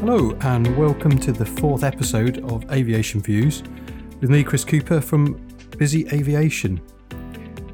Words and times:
Hello, 0.00 0.30
and 0.42 0.76
welcome 0.76 1.18
to 1.18 1.32
the 1.32 1.44
fourth 1.44 1.82
episode 1.82 2.38
of 2.52 2.70
Aviation 2.70 3.20
Views 3.20 3.64
with 4.20 4.30
me, 4.30 4.44
Chris 4.44 4.64
Cooper 4.64 5.00
from 5.00 5.34
Busy 5.76 6.06
Aviation. 6.12 6.80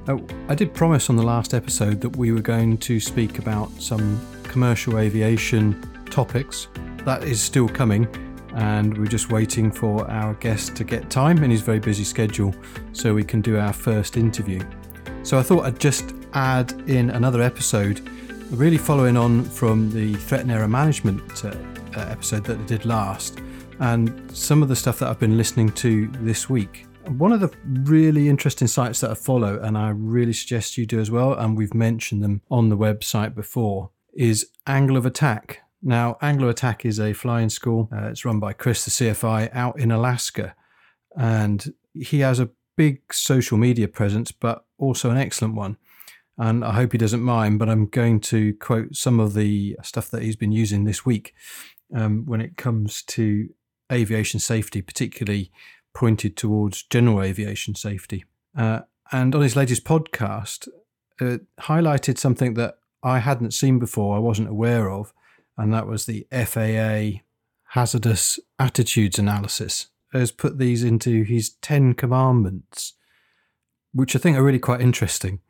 Now, 0.08 0.18
I 0.48 0.54
did 0.54 0.72
promise 0.72 1.10
on 1.10 1.16
the 1.16 1.22
last 1.22 1.52
episode 1.52 2.00
that 2.00 2.16
we 2.16 2.32
were 2.32 2.40
going 2.40 2.78
to 2.78 2.98
speak 2.98 3.38
about 3.38 3.70
some 3.72 4.18
commercial 4.44 4.98
aviation 4.98 5.86
topics. 6.06 6.68
That 7.04 7.24
is 7.24 7.42
still 7.42 7.68
coming, 7.68 8.08
and 8.54 8.96
we're 8.96 9.04
just 9.04 9.30
waiting 9.30 9.70
for 9.70 10.10
our 10.10 10.32
guest 10.34 10.74
to 10.76 10.84
get 10.84 11.10
time 11.10 11.44
in 11.44 11.50
his 11.50 11.60
very 11.60 11.78
busy 11.78 12.04
schedule 12.04 12.54
so 12.94 13.12
we 13.12 13.22
can 13.22 13.42
do 13.42 13.58
our 13.58 13.74
first 13.74 14.16
interview. 14.16 14.62
So 15.24 15.38
I 15.38 15.42
thought 15.42 15.66
I'd 15.66 15.78
just 15.78 16.14
add 16.32 16.72
in 16.88 17.10
another 17.10 17.42
episode, 17.42 18.00
really 18.50 18.78
following 18.78 19.18
on 19.18 19.44
from 19.44 19.90
the 19.90 20.14
threat 20.14 20.40
and 20.40 20.50
error 20.50 20.66
management 20.66 21.44
uh, 21.44 21.54
episode 22.00 22.44
that 22.44 22.58
I 22.58 22.62
did 22.64 22.84
last, 22.84 23.40
and 23.80 24.30
some 24.36 24.62
of 24.62 24.68
the 24.68 24.76
stuff 24.76 24.98
that 24.98 25.08
I've 25.08 25.18
been 25.18 25.36
listening 25.36 25.70
to 25.72 26.08
this 26.20 26.48
week. 26.48 26.86
One 27.08 27.32
of 27.32 27.40
the 27.40 27.50
really 27.64 28.28
interesting 28.28 28.68
sites 28.68 29.00
that 29.00 29.10
I 29.10 29.14
follow, 29.14 29.60
and 29.60 29.76
I 29.76 29.90
really 29.90 30.32
suggest 30.32 30.78
you 30.78 30.86
do 30.86 31.00
as 31.00 31.10
well, 31.10 31.34
and 31.34 31.56
we've 31.56 31.74
mentioned 31.74 32.22
them 32.22 32.40
on 32.50 32.68
the 32.68 32.76
website 32.76 33.34
before, 33.34 33.90
is 34.14 34.50
Angle 34.66 34.96
of 34.96 35.04
Attack. 35.06 35.60
Now, 35.82 36.16
Angle 36.22 36.44
of 36.44 36.50
Attack 36.50 36.86
is 36.86 36.98
a 36.98 37.12
flying 37.12 37.50
school. 37.50 37.88
Uh, 37.92 38.08
it's 38.08 38.24
run 38.24 38.40
by 38.40 38.54
Chris, 38.54 38.84
the 38.84 38.90
CFI, 38.90 39.50
out 39.52 39.78
in 39.78 39.90
Alaska. 39.90 40.54
And 41.16 41.74
he 41.92 42.20
has 42.20 42.40
a 42.40 42.50
big 42.76 43.12
social 43.12 43.58
media 43.58 43.86
presence, 43.86 44.32
but 44.32 44.64
also 44.78 45.10
an 45.10 45.18
excellent 45.18 45.54
one. 45.54 45.76
And 46.36 46.64
I 46.64 46.72
hope 46.72 46.92
he 46.92 46.98
doesn't 46.98 47.22
mind, 47.22 47.58
but 47.58 47.68
I'm 47.68 47.86
going 47.86 48.18
to 48.20 48.54
quote 48.54 48.96
some 48.96 49.20
of 49.20 49.34
the 49.34 49.76
stuff 49.82 50.10
that 50.10 50.22
he's 50.22 50.36
been 50.36 50.50
using 50.50 50.84
this 50.84 51.06
week 51.06 51.34
um, 51.94 52.24
when 52.26 52.40
it 52.40 52.56
comes 52.56 53.02
to 53.02 53.48
aviation 53.92 54.40
safety, 54.40 54.82
particularly 54.82 55.50
pointed 55.94 56.36
towards 56.36 56.82
general 56.84 57.22
aviation 57.22 57.74
safety. 57.74 58.24
Uh, 58.56 58.80
and 59.12 59.34
on 59.34 59.42
his 59.42 59.56
latest 59.56 59.84
podcast, 59.84 60.68
uh, 61.20 61.38
highlighted 61.60 62.18
something 62.18 62.54
that 62.54 62.78
I 63.02 63.18
hadn't 63.18 63.52
seen 63.52 63.78
before, 63.78 64.16
I 64.16 64.20
wasn't 64.20 64.48
aware 64.48 64.90
of, 64.90 65.12
and 65.56 65.72
that 65.72 65.86
was 65.86 66.06
the 66.06 66.26
FAA 66.32 67.20
hazardous 67.74 68.40
attitudes 68.58 69.18
analysis. 69.18 69.88
Has 70.12 70.30
put 70.30 70.58
these 70.58 70.84
into 70.84 71.24
his 71.24 71.50
10 71.60 71.94
commandments, 71.94 72.94
which 73.92 74.14
I 74.14 74.20
think 74.20 74.36
are 74.36 74.44
really 74.44 74.60
quite 74.60 74.80
interesting. 74.80 75.40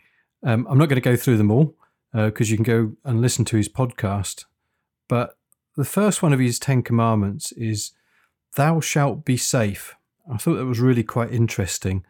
Um, 0.43 0.67
I'm 0.69 0.79
not 0.79 0.89
going 0.89 1.01
to 1.01 1.03
go 1.03 1.17
through 1.17 1.37
them 1.37 1.51
all 1.51 1.75
because 2.13 2.49
uh, 2.49 2.51
you 2.51 2.57
can 2.57 2.65
go 2.65 2.93
and 3.05 3.21
listen 3.21 3.45
to 3.47 3.57
his 3.57 3.69
podcast. 3.69 4.47
But 5.07 5.37
the 5.77 5.85
first 5.85 6.23
one 6.23 6.33
of 6.33 6.41
his 6.41 6.59
10 6.59 6.83
commandments 6.83 7.53
is, 7.53 7.93
Thou 8.57 8.81
shalt 8.81 9.25
be 9.25 9.37
safe. 9.37 9.95
I 10.33 10.37
thought 10.37 10.55
that 10.55 10.67
was 10.67 10.81
really 10.81 11.03
quite 11.03 11.33
interesting. 11.33 12.05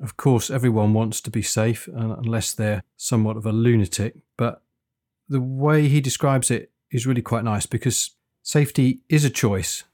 Of 0.00 0.16
course, 0.16 0.50
everyone 0.50 0.94
wants 0.94 1.20
to 1.20 1.30
be 1.30 1.42
safe 1.42 1.88
uh, 1.88 2.16
unless 2.16 2.52
they're 2.52 2.82
somewhat 2.96 3.36
of 3.36 3.46
a 3.46 3.52
lunatic, 3.52 4.14
but 4.36 4.62
the 5.28 5.40
way 5.40 5.88
he 5.88 6.00
describes 6.00 6.50
it 6.50 6.72
is 6.90 7.06
really 7.06 7.22
quite 7.22 7.44
nice 7.44 7.66
because 7.66 8.10
safety 8.42 9.00
is 9.08 9.24
a 9.24 9.30
choice. 9.30 9.84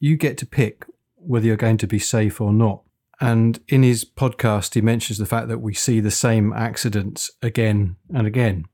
You 0.00 0.16
get 0.16 0.36
to 0.38 0.46
pick 0.46 0.86
whether 1.14 1.46
you're 1.46 1.56
going 1.56 1.78
to 1.78 1.86
be 1.86 1.98
safe 1.98 2.40
or 2.40 2.52
not. 2.52 2.82
And 3.20 3.60
in 3.68 3.82
his 3.82 4.04
podcast, 4.04 4.74
he 4.74 4.80
mentions 4.80 5.18
the 5.18 5.26
fact 5.26 5.48
that 5.48 5.60
we 5.60 5.72
see 5.72 6.00
the 6.00 6.10
same 6.10 6.52
accidents 6.52 7.30
again 7.40 7.96
and 8.12 8.26
again. 8.26 8.66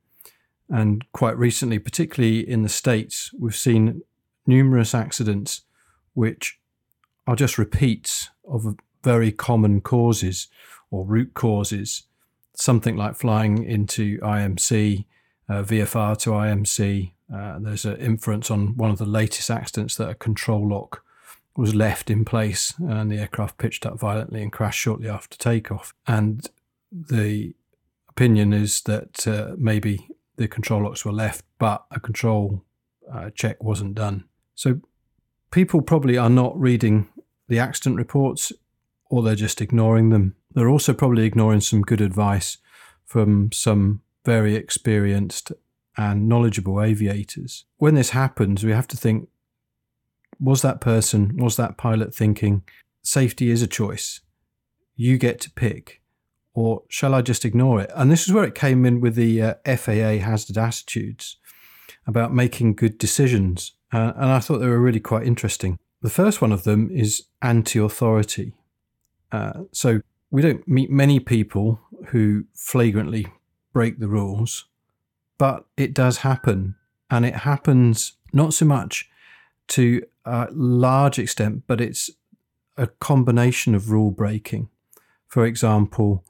And 0.70 1.04
quite 1.12 1.36
recently, 1.36 1.78
particularly 1.78 2.48
in 2.48 2.62
the 2.62 2.68
States, 2.68 3.32
we've 3.38 3.56
seen 3.56 4.02
numerous 4.46 4.94
accidents 4.94 5.62
which 6.14 6.58
are 7.26 7.36
just 7.36 7.58
repeats 7.58 8.30
of 8.48 8.76
very 9.02 9.32
common 9.32 9.80
causes 9.80 10.48
or 10.90 11.04
root 11.04 11.34
causes. 11.34 12.04
Something 12.54 12.96
like 12.96 13.16
flying 13.16 13.64
into 13.64 14.18
IMC, 14.18 15.06
uh, 15.48 15.62
VFR 15.62 16.16
to 16.18 16.30
IMC. 16.30 17.12
Uh, 17.32 17.58
there's 17.58 17.84
an 17.84 17.96
inference 17.96 18.50
on 18.50 18.76
one 18.76 18.90
of 18.90 18.98
the 18.98 19.06
latest 19.06 19.50
accidents 19.50 19.96
that 19.96 20.08
a 20.08 20.14
control 20.14 20.68
lock 20.68 21.02
was 21.56 21.74
left 21.74 22.10
in 22.10 22.24
place 22.24 22.74
and 22.78 23.10
the 23.10 23.18
aircraft 23.18 23.58
pitched 23.58 23.84
up 23.84 23.98
violently 23.98 24.42
and 24.42 24.52
crashed 24.52 24.80
shortly 24.80 25.08
after 25.08 25.36
takeoff. 25.36 25.92
And 26.06 26.48
the 26.92 27.54
opinion 28.08 28.52
is 28.52 28.82
that 28.82 29.26
uh, 29.26 29.54
maybe 29.58 30.08
the 30.40 30.48
control 30.48 30.84
locks 30.84 31.04
were 31.04 31.12
left, 31.12 31.44
but 31.58 31.84
a 31.90 32.00
control 32.00 32.64
uh, 33.12 33.28
check 33.34 33.62
wasn't 33.62 33.94
done. 33.94 34.24
So 34.54 34.80
people 35.50 35.82
probably 35.82 36.16
are 36.16 36.30
not 36.30 36.58
reading 36.58 37.08
the 37.48 37.58
accident 37.58 37.96
reports 37.96 38.50
or 39.10 39.22
they're 39.22 39.34
just 39.34 39.60
ignoring 39.60 40.08
them. 40.08 40.36
They're 40.54 40.70
also 40.70 40.94
probably 40.94 41.26
ignoring 41.26 41.60
some 41.60 41.82
good 41.82 42.00
advice 42.00 42.56
from 43.04 43.52
some 43.52 44.00
very 44.24 44.54
experienced 44.56 45.52
and 45.98 46.26
knowledgeable 46.26 46.82
aviators. 46.82 47.66
When 47.76 47.94
this 47.94 48.10
happens, 48.10 48.64
we 48.64 48.72
have 48.72 48.88
to 48.88 48.96
think 48.96 49.28
was 50.40 50.62
that 50.62 50.80
person, 50.80 51.36
was 51.36 51.56
that 51.56 51.76
pilot 51.76 52.14
thinking, 52.14 52.62
safety 53.02 53.50
is 53.50 53.60
a 53.60 53.66
choice? 53.66 54.22
You 54.96 55.18
get 55.18 55.38
to 55.40 55.50
pick, 55.50 55.99
or 56.54 56.82
shall 56.88 57.14
I 57.14 57.22
just 57.22 57.44
ignore 57.44 57.80
it? 57.80 57.90
And 57.94 58.10
this 58.10 58.26
is 58.26 58.32
where 58.32 58.44
it 58.44 58.54
came 58.54 58.84
in 58.84 59.00
with 59.00 59.14
the 59.14 59.42
uh, 59.42 59.54
FAA 59.64 60.18
hazard 60.18 60.58
attitudes 60.58 61.36
about 62.06 62.34
making 62.34 62.74
good 62.74 62.98
decisions. 62.98 63.72
Uh, 63.92 64.12
and 64.16 64.30
I 64.30 64.40
thought 64.40 64.58
they 64.58 64.68
were 64.68 64.80
really 64.80 65.00
quite 65.00 65.26
interesting. 65.26 65.78
The 66.02 66.10
first 66.10 66.40
one 66.40 66.52
of 66.52 66.64
them 66.64 66.90
is 66.92 67.24
anti 67.42 67.78
authority. 67.78 68.54
Uh, 69.30 69.64
so 69.72 70.00
we 70.30 70.42
don't 70.42 70.66
meet 70.66 70.90
many 70.90 71.20
people 71.20 71.80
who 72.08 72.44
flagrantly 72.54 73.26
break 73.72 73.98
the 73.98 74.08
rules, 74.08 74.66
but 75.38 75.66
it 75.76 75.94
does 75.94 76.18
happen. 76.18 76.76
And 77.10 77.26
it 77.26 77.36
happens 77.36 78.14
not 78.32 78.54
so 78.54 78.64
much 78.64 79.08
to 79.68 80.02
a 80.24 80.48
large 80.52 81.18
extent, 81.18 81.64
but 81.66 81.80
it's 81.80 82.10
a 82.76 82.86
combination 82.86 83.74
of 83.74 83.90
rule 83.90 84.10
breaking. 84.10 84.68
For 85.26 85.44
example, 85.44 86.24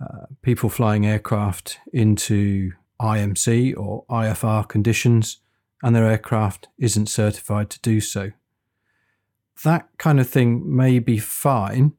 uh, 0.00 0.26
people 0.42 0.68
flying 0.68 1.06
aircraft 1.06 1.78
into 1.92 2.72
IMC 3.00 3.76
or 3.76 4.04
IFR 4.06 4.68
conditions 4.68 5.40
and 5.82 5.94
their 5.94 6.06
aircraft 6.06 6.68
isn't 6.78 7.08
certified 7.08 7.68
to 7.70 7.80
do 7.80 8.00
so. 8.00 8.32
That 9.64 9.88
kind 9.98 10.18
of 10.18 10.28
thing 10.28 10.74
may 10.74 10.98
be 10.98 11.18
fine, 11.18 11.92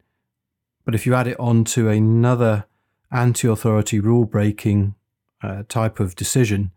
but 0.83 0.95
if 0.95 1.05
you 1.05 1.13
add 1.13 1.27
it 1.27 1.39
on 1.39 1.63
to 1.65 1.89
another 1.89 2.65
anti 3.11 3.47
authority 3.47 3.99
rule 3.99 4.25
breaking 4.25 4.95
uh, 5.41 5.63
type 5.69 5.99
of 5.99 6.15
decision, 6.15 6.71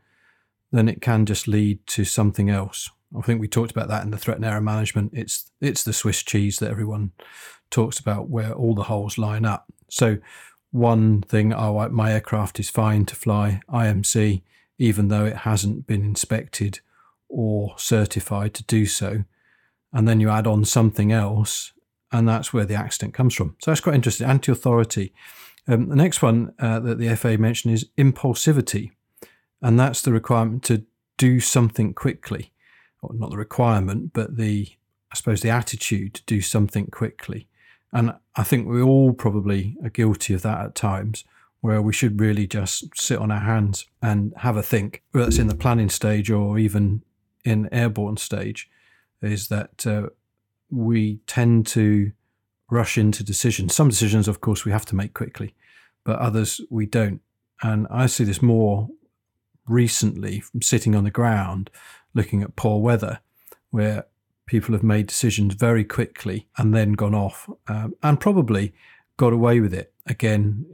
then 0.71 0.89
it 0.89 1.01
can 1.01 1.25
just 1.25 1.49
lead 1.49 1.85
to 1.87 2.05
something 2.05 2.51
else. 2.51 2.91
I 3.17 3.23
think 3.23 3.41
we 3.41 3.49
talked 3.49 3.71
about 3.71 3.89
that 3.89 4.05
in 4.05 4.11
the 4.11 4.19
threat 4.19 4.37
and 4.37 4.45
error 4.45 4.61
management. 4.61 5.13
It's 5.15 5.51
it's 5.61 5.83
the 5.83 5.95
Swiss 5.95 6.23
cheese 6.23 6.59
that 6.59 6.71
everyone 6.71 7.13
talks 7.71 7.99
about, 7.99 8.29
where 8.29 8.53
all 8.53 8.75
the 8.75 8.85
holes 8.85 9.17
line 9.17 9.47
up. 9.47 9.67
So 9.89 10.19
one 10.71 11.23
thing, 11.23 11.53
oh, 11.53 11.89
my 11.89 12.13
aircraft 12.13 12.61
is 12.61 12.71
fine 12.71 13.07
to 13.07 13.17
fly 13.17 13.61
IMC, 13.71 14.43
even 14.79 15.09
though 15.09 15.25
it 15.25 15.39
hasn't 15.39 15.87
been 15.87 16.05
inspected 16.05 16.81
or 17.29 17.75
certified 17.79 18.55
to 18.55 18.65
do 18.65 18.87
so. 18.87 19.25
And 19.93 20.07
then 20.07 20.21
you 20.21 20.29
add 20.29 20.47
on 20.47 20.65
something 20.65 21.13
else, 21.13 21.73
and 22.13 22.29
that's 22.29 22.53
where 22.53 22.65
the 22.65 22.75
accident 22.75 23.15
comes 23.15 23.35
from. 23.35 23.57
So 23.61 23.71
that's 23.71 23.81
quite 23.81 23.95
interesting. 23.95 24.27
Anti-authority. 24.27 25.13
Um, 25.67 25.89
the 25.89 25.97
next 25.97 26.23
one 26.23 26.55
uh, 26.59 26.81
that 26.81 26.99
the 26.99 27.15
FA 27.17 27.39
mentioned 27.39 27.75
is 27.75 27.87
impulsivity, 27.97 28.91
and 29.63 29.79
that's 29.79 30.03
the 30.03 30.13
requirement 30.13 30.63
to 30.65 30.85
do 31.17 31.41
something 31.41 31.95
quickly 31.95 32.53
or 33.03 33.15
not 33.15 33.31
the 33.31 33.37
requirement, 33.37 34.13
but 34.13 34.37
the, 34.37 34.69
I 35.13 35.17
suppose, 35.17 35.41
the 35.41 35.51
attitude 35.51 36.15
to 36.15 36.23
do 36.25 36.41
something 36.41 36.87
quickly. 36.87 37.49
And 37.93 38.15
I 38.37 38.43
think 38.43 38.69
we 38.69 38.83
all 38.83 39.13
probably 39.13 39.77
are 39.83 39.91
guilty 39.91 40.35
of 40.35 40.43
that 40.43 40.61
at 40.61 40.75
times, 40.75 41.25
where 41.61 41.83
we 41.83 41.93
should 41.93 42.21
really 42.21 42.47
just 42.47 42.97
sit 42.97 43.19
on 43.19 43.31
our 43.31 43.41
hands 43.41 43.87
and 44.03 44.33
have 44.39 44.57
a 44.57 44.63
think, 44.63 45.03
whether 45.13 45.29
it's 45.29 45.39
in 45.39 45.49
the 45.49 45.57
planning 45.57 45.89
stage 45.89 46.31
or 46.31 46.59
even 46.59 47.03
in 47.45 47.69
airborne 47.73 48.17
stage, 48.17 48.71
is 49.23 49.49
that 49.49 49.87
uh, 49.87 50.09
we 50.71 51.21
tend 51.27 51.67
to 51.67 52.13
rush 52.71 52.99
into 52.99 53.25
decisions. 53.25 53.75
Some 53.75 53.89
decisions, 53.89 54.29
of 54.29 54.41
course, 54.41 54.65
we 54.65 54.73
have 54.73 54.87
to 54.87 54.95
make 54.95 55.15
quickly, 55.15 55.55
but 56.05 56.19
others 56.19 56.61
we 56.71 56.87
don't. 56.87 57.23
And 57.63 57.87
I 57.91 58.07
see 58.07 58.25
this 58.25 58.43
more 58.43 58.89
recently 59.67 60.41
from 60.41 60.63
sitting 60.63 60.95
on 60.95 61.05
the 61.05 61.11
ground 61.11 61.71
looking 62.15 62.43
at 62.43 62.57
poor 62.57 62.81
weather, 62.81 63.21
where 63.71 64.07
people 64.49 64.73
have 64.75 64.83
made 64.83 65.07
decisions 65.07 65.55
very 65.55 65.85
quickly 65.85 66.49
and 66.57 66.75
then 66.75 66.93
gone 66.93 67.15
off 67.15 67.49
um, 67.69 67.95
and 68.03 68.19
probably 68.19 68.75
got 69.17 69.33
away 69.33 69.61
with 69.61 69.73
it. 69.73 69.93
Again, 70.07 70.67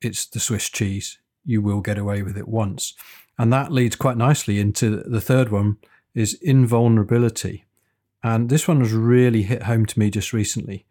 it's 0.00 0.26
the 0.26 0.38
Swiss 0.38 0.68
cheese. 0.68 1.18
You 1.44 1.62
will 1.62 1.80
get 1.80 1.98
away 1.98 2.22
with 2.22 2.36
it 2.36 2.46
once. 2.46 2.94
And 3.38 3.52
that 3.52 3.72
leads 3.72 3.96
quite 3.96 4.16
nicely 4.16 4.60
into 4.60 5.02
the 5.02 5.20
third 5.20 5.50
one 5.50 5.78
is 6.14 6.34
invulnerability. 6.34 7.64
And 8.22 8.48
this 8.48 8.68
one 8.68 8.80
has 8.80 8.92
really 8.92 9.42
hit 9.42 9.64
home 9.64 9.86
to 9.86 9.98
me 9.98 10.10
just 10.10 10.32
recently. 10.32 10.86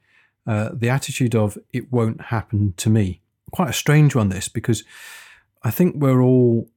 Uh, 0.47 0.69
the 0.73 0.89
attitude 0.89 1.35
of 1.35 1.57
it 1.73 1.91
won't 1.91 2.21
happen 2.21 2.73
to 2.77 2.89
me. 2.89 3.21
Quite 3.51 3.69
a 3.69 3.73
strange 3.73 4.15
one, 4.15 4.29
this, 4.29 4.47
because 4.47 4.83
I 5.63 5.71
think 5.71 5.95
we're 5.95 6.21
all 6.21 6.69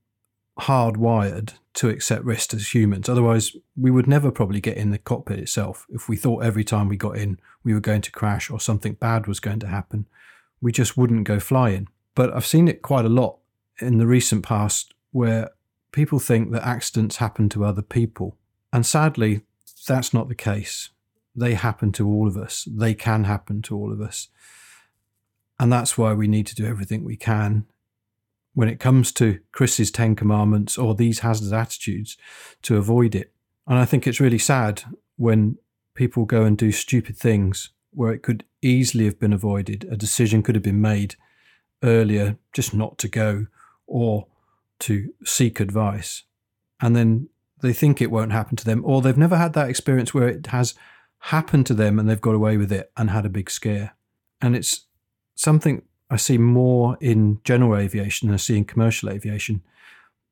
hardwired 0.60 1.54
to 1.74 1.88
accept 1.88 2.24
risk 2.24 2.52
as 2.52 2.74
humans. 2.74 3.08
Otherwise, 3.08 3.56
we 3.76 3.90
would 3.90 4.08
never 4.08 4.30
probably 4.30 4.60
get 4.60 4.76
in 4.76 4.90
the 4.90 4.98
cockpit 4.98 5.38
itself. 5.38 5.86
If 5.90 6.08
we 6.08 6.16
thought 6.16 6.44
every 6.44 6.64
time 6.64 6.88
we 6.88 6.96
got 6.96 7.16
in 7.16 7.38
we 7.62 7.74
were 7.74 7.80
going 7.80 8.02
to 8.02 8.10
crash 8.10 8.50
or 8.50 8.58
something 8.58 8.94
bad 8.94 9.26
was 9.26 9.40
going 9.40 9.60
to 9.60 9.68
happen, 9.68 10.08
we 10.60 10.72
just 10.72 10.96
wouldn't 10.96 11.24
go 11.24 11.38
flying. 11.38 11.88
But 12.14 12.32
I've 12.32 12.46
seen 12.46 12.66
it 12.66 12.82
quite 12.82 13.04
a 13.04 13.10
lot 13.10 13.38
in 13.80 13.98
the 13.98 14.06
recent 14.06 14.42
past 14.42 14.94
where 15.12 15.50
people 15.92 16.18
think 16.18 16.50
that 16.50 16.66
accidents 16.66 17.16
happen 17.16 17.48
to 17.50 17.64
other 17.64 17.82
people. 17.82 18.36
And 18.72 18.84
sadly, 18.84 19.42
that's 19.86 20.12
not 20.12 20.28
the 20.28 20.34
case. 20.34 20.90
They 21.36 21.54
happen 21.54 21.92
to 21.92 22.08
all 22.08 22.26
of 22.26 22.36
us. 22.36 22.66
They 22.68 22.94
can 22.94 23.24
happen 23.24 23.62
to 23.62 23.76
all 23.76 23.92
of 23.92 24.00
us. 24.00 24.28
And 25.60 25.72
that's 25.72 25.96
why 25.96 26.12
we 26.12 26.26
need 26.26 26.46
to 26.48 26.54
do 26.54 26.66
everything 26.66 27.04
we 27.04 27.16
can 27.16 27.66
when 28.58 28.68
it 28.68 28.80
comes 28.80 29.12
to 29.12 29.38
Chris's 29.52 29.92
10 29.92 30.16
commandments 30.16 30.76
or 30.76 30.92
these 30.92 31.20
hazardous 31.20 31.52
attitudes 31.52 32.16
to 32.62 32.76
avoid 32.76 33.14
it. 33.14 33.32
And 33.68 33.78
I 33.78 33.84
think 33.84 34.04
it's 34.04 34.18
really 34.18 34.36
sad 34.36 34.82
when 35.14 35.58
people 35.94 36.24
go 36.24 36.42
and 36.42 36.58
do 36.58 36.72
stupid 36.72 37.16
things 37.16 37.70
where 37.92 38.12
it 38.12 38.24
could 38.24 38.42
easily 38.60 39.04
have 39.04 39.20
been 39.20 39.32
avoided. 39.32 39.86
A 39.88 39.96
decision 39.96 40.42
could 40.42 40.56
have 40.56 40.64
been 40.64 40.80
made 40.80 41.14
earlier 41.84 42.36
just 42.52 42.74
not 42.74 42.98
to 42.98 43.06
go 43.06 43.46
or 43.86 44.26
to 44.80 45.14
seek 45.24 45.60
advice. 45.60 46.24
And 46.80 46.96
then 46.96 47.28
they 47.60 47.72
think 47.72 48.02
it 48.02 48.10
won't 48.10 48.32
happen 48.32 48.56
to 48.56 48.64
them, 48.64 48.82
or 48.84 49.02
they've 49.02 49.16
never 49.16 49.36
had 49.36 49.52
that 49.52 49.70
experience 49.70 50.12
where 50.12 50.26
it 50.26 50.48
has 50.48 50.74
happened 51.20 51.66
to 51.66 51.74
them 51.74 51.96
and 51.96 52.10
they've 52.10 52.20
got 52.20 52.34
away 52.34 52.56
with 52.56 52.72
it 52.72 52.90
and 52.96 53.10
had 53.10 53.24
a 53.24 53.30
big 53.30 53.50
scare. 53.50 53.94
And 54.40 54.56
it's 54.56 54.86
something 55.36 55.82
I 56.10 56.16
see 56.16 56.38
more 56.38 56.96
in 57.00 57.40
general 57.44 57.76
aviation 57.78 58.28
than 58.28 58.34
I 58.34 58.38
see 58.38 58.56
in 58.56 58.64
commercial 58.64 59.10
aviation. 59.10 59.62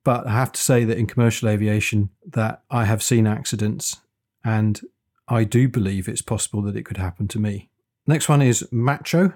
But 0.05 0.27
I 0.27 0.33
have 0.33 0.53
to 0.53 0.63
say 0.63 0.85
that 0.85 0.99
in 0.99 1.07
commercial 1.07 1.49
aviation, 1.49 2.11
that 2.27 2.63
I 2.71 2.85
have 2.85 3.03
seen 3.03 3.27
accidents, 3.27 3.97
and 4.45 4.81
I 5.29 5.45
do 5.45 5.69
believe 5.69 6.09
it's 6.09 6.23
possible 6.23 6.63
that 6.63 6.77
it 6.77 6.85
could 6.85 6.97
happen 6.97 7.27
to 7.29 7.41
me. 7.41 7.69
Next 8.07 8.29
one 8.29 8.41
is 8.41 8.67
macho. 8.71 9.33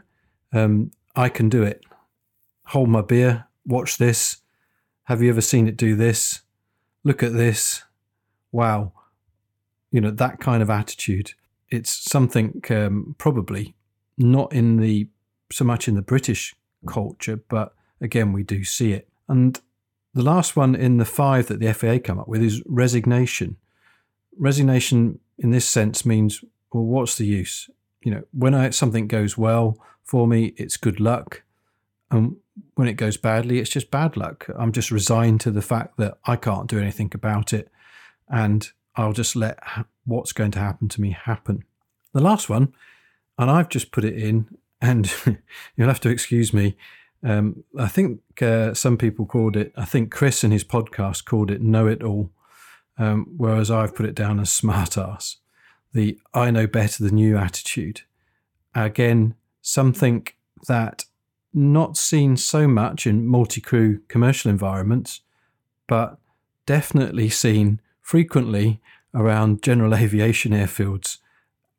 Um, 0.52 0.92
I 1.16 1.28
can 1.28 1.48
do 1.48 1.62
it. 1.64 1.84
Hold 2.66 2.88
my 2.88 3.02
beer. 3.02 3.46
Watch 3.66 3.98
this. 3.98 4.38
Have 5.04 5.22
you 5.22 5.28
ever 5.28 5.40
seen 5.40 5.66
it 5.66 5.76
do 5.76 5.96
this? 5.96 6.42
Look 7.02 7.22
at 7.22 7.32
this. 7.32 7.82
Wow. 8.52 8.92
You 9.90 10.00
know 10.00 10.12
that 10.12 10.38
kind 10.38 10.62
of 10.62 10.70
attitude. 10.70 11.32
It's 11.68 11.90
something 11.90 12.62
um, 12.70 13.16
probably 13.18 13.74
not 14.16 14.52
in 14.52 14.76
the 14.76 15.08
so 15.52 15.64
much 15.64 15.88
in 15.88 15.94
the 15.94 16.02
British 16.02 16.54
culture, 16.86 17.36
but 17.48 17.74
again, 18.00 18.32
we 18.32 18.42
do 18.42 18.64
see 18.64 18.92
it. 18.92 19.08
And 19.28 19.60
the 20.14 20.22
last 20.22 20.56
one 20.56 20.74
in 20.74 20.96
the 20.96 21.04
five 21.04 21.46
that 21.48 21.60
the 21.60 21.72
FAA 21.72 21.98
come 22.02 22.18
up 22.18 22.28
with 22.28 22.42
is 22.42 22.62
resignation. 22.66 23.56
Resignation, 24.38 25.18
in 25.38 25.50
this 25.50 25.66
sense, 25.66 26.04
means 26.04 26.42
well, 26.72 26.84
what's 26.84 27.16
the 27.16 27.26
use? 27.26 27.68
You 28.02 28.12
know, 28.12 28.22
when 28.32 28.54
I, 28.54 28.70
something 28.70 29.06
goes 29.06 29.36
well 29.36 29.76
for 30.04 30.26
me, 30.26 30.54
it's 30.56 30.76
good 30.76 31.00
luck. 31.00 31.42
And 32.10 32.36
when 32.74 32.88
it 32.88 32.94
goes 32.94 33.16
badly, 33.16 33.58
it's 33.58 33.70
just 33.70 33.90
bad 33.90 34.16
luck. 34.16 34.46
I'm 34.58 34.72
just 34.72 34.90
resigned 34.90 35.40
to 35.42 35.50
the 35.50 35.62
fact 35.62 35.96
that 35.98 36.18
I 36.24 36.36
can't 36.36 36.68
do 36.68 36.78
anything 36.78 37.10
about 37.14 37.52
it. 37.52 37.70
And 38.28 38.70
I'll 38.96 39.12
just 39.12 39.36
let 39.36 39.58
what's 40.04 40.32
going 40.32 40.50
to 40.52 40.58
happen 40.58 40.88
to 40.88 41.00
me 41.00 41.10
happen. 41.10 41.64
The 42.12 42.20
last 42.20 42.48
one, 42.48 42.74
and 43.38 43.50
I've 43.50 43.68
just 43.68 43.92
put 43.92 44.04
it 44.04 44.16
in 44.16 44.48
and 44.80 45.12
you'll 45.76 45.88
have 45.88 46.00
to 46.00 46.08
excuse 46.08 46.52
me. 46.52 46.76
Um, 47.22 47.64
I 47.78 47.88
think 47.88 48.20
uh, 48.40 48.72
some 48.74 48.96
people 48.96 49.26
called 49.26 49.56
it. 49.56 49.72
I 49.76 49.84
think 49.84 50.10
Chris 50.10 50.42
in 50.42 50.50
his 50.50 50.64
podcast 50.64 51.24
called 51.24 51.50
it 51.50 51.60
"Know 51.60 51.86
It 51.86 52.02
All," 52.02 52.30
um, 52.98 53.34
whereas 53.36 53.70
I've 53.70 53.94
put 53.94 54.06
it 54.06 54.14
down 54.14 54.40
as 54.40 54.50
"Smart 54.50 54.96
Ass." 54.96 55.36
The 55.92 56.18
"I 56.32 56.50
know 56.50 56.66
better 56.66 57.04
than 57.04 57.18
you" 57.18 57.36
attitude. 57.36 58.02
Again, 58.74 59.34
something 59.60 60.26
that 60.66 61.04
not 61.52 61.96
seen 61.96 62.36
so 62.36 62.68
much 62.68 63.06
in 63.06 63.26
multi-crew 63.26 64.00
commercial 64.08 64.50
environments, 64.50 65.20
but 65.88 66.18
definitely 66.64 67.28
seen 67.28 67.80
frequently 68.00 68.80
around 69.14 69.62
general 69.62 69.94
aviation 70.02 70.52
airfields, 70.52 71.18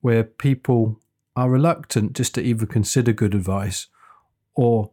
where 0.01 0.23
people 0.23 0.99
are 1.35 1.49
reluctant 1.49 2.13
just 2.13 2.35
to 2.35 2.41
either 2.41 2.65
consider 2.65 3.13
good 3.13 3.33
advice 3.33 3.87
or 4.55 4.91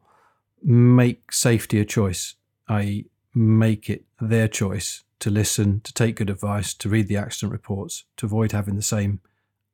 make 0.62 1.32
safety 1.32 1.80
a 1.80 1.84
choice, 1.84 2.34
i.e., 2.68 3.06
make 3.34 3.88
it 3.88 4.04
their 4.20 4.48
choice 4.48 5.04
to 5.20 5.30
listen, 5.30 5.80
to 5.80 5.92
take 5.92 6.16
good 6.16 6.30
advice, 6.30 6.74
to 6.74 6.88
read 6.88 7.08
the 7.08 7.16
accident 7.16 7.52
reports, 7.52 8.04
to 8.16 8.26
avoid 8.26 8.52
having 8.52 8.76
the 8.76 8.82
same 8.82 9.20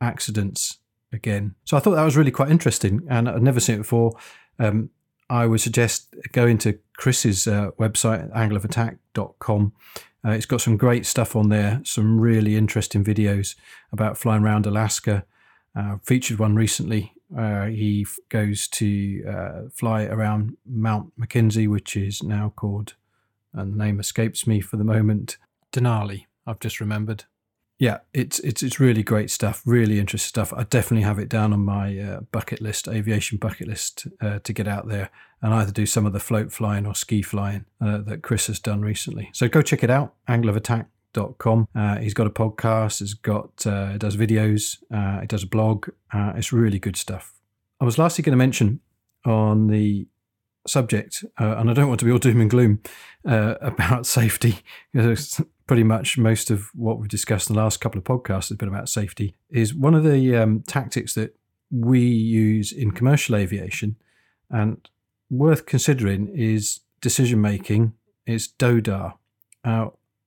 accidents 0.00 0.78
again. 1.12 1.54
So 1.64 1.76
I 1.76 1.80
thought 1.80 1.94
that 1.94 2.04
was 2.04 2.16
really 2.16 2.30
quite 2.30 2.50
interesting, 2.50 3.02
and 3.08 3.28
I'd 3.28 3.42
never 3.42 3.60
seen 3.60 3.76
it 3.76 3.78
before. 3.78 4.16
Um, 4.58 4.90
I 5.28 5.46
would 5.46 5.60
suggest 5.60 6.14
going 6.32 6.58
to 6.58 6.78
Chris's 6.96 7.46
uh, 7.46 7.70
website, 7.78 8.30
angleofattack.com. 8.32 9.72
Uh, 10.26 10.30
it's 10.30 10.46
got 10.46 10.60
some 10.60 10.76
great 10.76 11.06
stuff 11.06 11.36
on 11.36 11.48
there, 11.48 11.80
some 11.84 12.20
really 12.20 12.56
interesting 12.56 13.04
videos 13.04 13.54
about 13.92 14.16
flying 14.16 14.42
around 14.42 14.66
Alaska, 14.66 15.24
uh, 15.76 15.96
featured 16.02 16.38
one 16.38 16.54
recently. 16.54 17.12
Uh, 17.36 17.66
he 17.66 18.02
f- 18.06 18.18
goes 18.28 18.68
to 18.68 19.24
uh, 19.28 19.68
fly 19.72 20.04
around 20.04 20.56
Mount 20.66 21.12
McKinley, 21.16 21.66
which 21.66 21.96
is 21.96 22.22
now 22.22 22.52
called, 22.54 22.94
and 23.52 23.72
the 23.72 23.84
name 23.84 23.98
escapes 23.98 24.46
me 24.46 24.60
for 24.60 24.76
the 24.76 24.84
moment, 24.84 25.36
Denali. 25.72 26.26
I've 26.46 26.60
just 26.60 26.80
remembered. 26.80 27.24
Yeah, 27.78 27.98
it's 28.12 28.38
it's 28.40 28.62
it's 28.62 28.78
really 28.78 29.02
great 29.02 29.30
stuff, 29.30 29.62
really 29.66 29.98
interesting 29.98 30.28
stuff. 30.28 30.52
I 30.52 30.62
definitely 30.62 31.02
have 31.02 31.18
it 31.18 31.28
down 31.28 31.52
on 31.52 31.64
my 31.64 31.98
uh, 31.98 32.20
bucket 32.30 32.60
list, 32.60 32.86
aviation 32.86 33.38
bucket 33.38 33.66
list, 33.66 34.06
uh, 34.20 34.38
to 34.44 34.52
get 34.52 34.68
out 34.68 34.86
there 34.86 35.10
and 35.42 35.52
either 35.52 35.72
do 35.72 35.84
some 35.84 36.06
of 36.06 36.12
the 36.12 36.20
float 36.20 36.52
flying 36.52 36.86
or 36.86 36.94
ski 36.94 37.20
flying 37.20 37.64
uh, 37.80 37.98
that 37.98 38.22
Chris 38.22 38.46
has 38.46 38.60
done 38.60 38.80
recently. 38.80 39.28
So 39.32 39.48
go 39.48 39.60
check 39.60 39.82
it 39.82 39.90
out, 39.90 40.14
Angle 40.28 40.50
of 40.50 40.56
Attack 40.56 40.88
com. 41.38 41.68
Uh, 41.74 41.98
he's 41.98 42.14
got 42.14 42.26
a 42.26 42.30
podcast. 42.30 43.00
He's 43.00 43.14
got 43.14 43.66
uh, 43.66 43.96
does 43.98 44.16
videos. 44.16 44.82
Uh, 44.92 45.24
does 45.26 45.42
a 45.42 45.46
blog. 45.46 45.88
Uh, 46.12 46.32
it's 46.36 46.52
really 46.52 46.78
good 46.78 46.96
stuff. 46.96 47.32
I 47.80 47.84
was 47.84 47.98
lastly 47.98 48.22
going 48.22 48.32
to 48.32 48.36
mention 48.36 48.80
on 49.24 49.68
the 49.68 50.06
subject, 50.66 51.24
uh, 51.40 51.56
and 51.58 51.70
I 51.70 51.74
don't 51.74 51.88
want 51.88 52.00
to 52.00 52.06
be 52.06 52.12
all 52.12 52.18
doom 52.18 52.40
and 52.40 52.50
gloom 52.50 52.80
uh, 53.26 53.54
about 53.60 54.06
safety. 54.18 54.58
Because 54.92 55.40
pretty 55.66 55.84
much 55.84 56.18
most 56.18 56.50
of 56.50 56.70
what 56.74 56.98
we've 56.98 57.08
discussed 57.08 57.48
in 57.48 57.56
the 57.56 57.62
last 57.62 57.80
couple 57.80 57.98
of 57.98 58.04
podcasts 58.04 58.48
has 58.48 58.58
been 58.58 58.68
about 58.68 58.88
safety. 58.88 59.34
Is 59.50 59.74
one 59.74 59.94
of 59.94 60.04
the 60.04 60.36
um, 60.36 60.62
tactics 60.66 61.14
that 61.14 61.36
we 61.70 62.00
use 62.00 62.72
in 62.72 62.92
commercial 62.92 63.36
aviation, 63.36 63.96
and 64.50 64.88
worth 65.30 65.66
considering 65.66 66.28
is 66.34 66.80
decision 67.00 67.40
making. 67.40 67.94
It's 68.26 68.46
DODAR. 68.46 69.14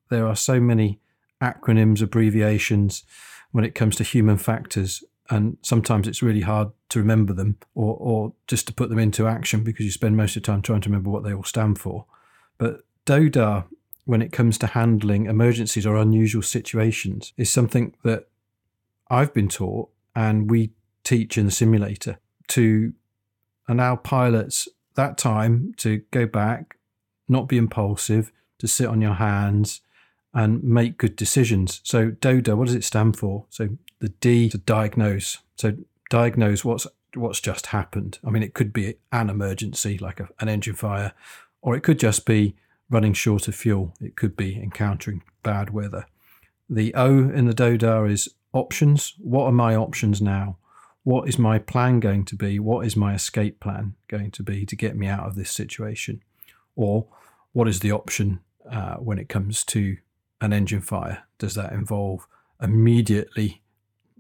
There 0.10 0.28
are 0.28 0.36
so 0.36 0.60
many 0.60 1.00
acronyms, 1.42 2.02
abbreviations 2.02 3.04
when 3.52 3.64
it 3.64 3.76
comes 3.76 3.96
to 3.98 4.04
human 4.04 4.38
factors. 4.38 5.04
And 5.30 5.58
sometimes 5.62 6.08
it's 6.08 6.22
really 6.22 6.42
hard 6.42 6.70
to 6.90 7.00
remember 7.00 7.34
them 7.34 7.58
or, 7.76 7.98
or 8.00 8.34
just 8.48 8.68
to 8.68 8.74
put 8.74 8.90
them 8.90 9.00
into 9.00 9.28
action 9.28 9.64
because 9.64 9.86
you 9.86 9.92
spend 9.92 10.16
most 10.16 10.36
of 10.36 10.44
the 10.44 10.48
time 10.48 10.62
trying 10.62 10.82
to 10.82 10.90
remember 10.90 11.10
what 11.10 11.24
they 11.24 11.34
all 11.34 11.44
stand 11.44 11.80
for. 11.80 12.06
But 12.58 12.82
DODAR, 13.06 13.66
when 14.06 14.22
it 14.22 14.32
comes 14.32 14.58
to 14.60 14.68
handling 14.68 15.26
emergencies 15.26 15.86
or 15.86 15.98
unusual 15.98 16.42
situations, 16.42 17.34
is 17.36 17.52
something 17.52 17.94
that 18.04 18.28
I've 19.10 19.34
been 19.34 19.50
taught 19.50 19.90
and 20.16 20.50
we 20.50 20.72
teach 21.04 21.38
in 21.38 21.46
the 21.46 21.52
simulator 21.52 22.20
to 22.50 22.94
allow 23.68 23.96
pilots 23.96 24.68
that 24.96 25.18
time 25.18 25.74
to 25.78 26.02
go 26.12 26.26
back, 26.26 26.78
not 27.28 27.48
be 27.48 27.58
impulsive, 27.58 28.32
to 28.60 28.68
sit 28.68 28.88
on 28.88 29.02
your 29.02 29.14
hands, 29.14 29.82
and 30.38 30.64
make 30.64 31.00
good 31.00 31.16
decisions. 31.16 31.82
So 31.84 32.12
DODAR, 32.12 32.56
what 32.56 32.68
does 32.68 32.76
it 32.76 32.84
stand 32.84 33.18
for? 33.18 33.46
So 33.50 33.70
the 34.00 34.10
D 34.10 34.50
to 34.50 34.60
diagnose. 34.60 35.40
So 35.56 35.74
diagnose 36.12 36.64
what's 36.64 36.86
what's 37.16 37.42
just 37.42 37.68
happened. 37.68 38.20
I 38.24 38.30
mean, 38.30 38.44
it 38.44 38.54
could 38.54 38.72
be 38.72 38.96
an 39.12 39.32
emergency 39.32 39.98
like 39.98 40.20
a, 40.20 40.30
an 40.40 40.48
engine 40.48 40.76
fire, 40.76 41.14
or 41.64 41.76
it 41.76 41.82
could 41.82 41.98
just 41.98 42.28
be 42.28 42.56
running 42.88 43.14
short 43.14 43.48
of 43.48 43.56
fuel. 43.56 43.96
It 44.00 44.16
could 44.16 44.38
be 44.38 44.62
encountering 44.62 45.24
bad 45.42 45.72
weather. 45.72 46.06
The 46.70 46.94
O 46.94 47.30
in 47.30 47.48
the 47.48 47.56
DODAR 47.56 48.06
is 48.06 48.30
options. 48.54 49.16
What 49.18 49.46
are 49.46 49.52
my 49.52 49.76
options 49.76 50.22
now? 50.22 50.58
What 51.04 51.28
is 51.28 51.40
my 51.40 51.58
plan 51.58 52.00
going 52.00 52.26
to 52.26 52.36
be? 52.36 52.60
What 52.60 52.86
is 52.86 52.96
my 52.96 53.16
escape 53.16 53.60
plan 53.60 53.96
going 54.08 54.30
to 54.32 54.44
be 54.44 54.68
to 54.68 54.76
get 54.76 54.96
me 54.96 55.08
out 55.08 55.26
of 55.26 55.34
this 55.34 55.50
situation? 55.50 56.22
Or 56.76 57.08
what 57.54 57.68
is 57.68 57.80
the 57.80 57.92
option 57.92 58.42
uh, 58.70 58.98
when 58.98 59.18
it 59.18 59.30
comes 59.30 59.64
to 59.66 59.98
an 60.42 60.54
engine 60.54 60.82
fire? 60.82 61.24
Does 61.38 61.56
that 61.56 61.74
involve 61.74 62.28
immediately 62.62 63.62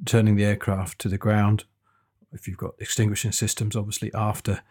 turning 0.05 0.35
the 0.35 0.45
aircraft 0.45 0.99
to 0.99 1.09
the 1.09 1.17
ground. 1.17 1.65
If 2.31 2.47
you've 2.47 2.57
got 2.57 2.75
extinguishing 2.79 3.31
systems, 3.31 3.75
obviously 3.75 4.11
after 4.13 4.61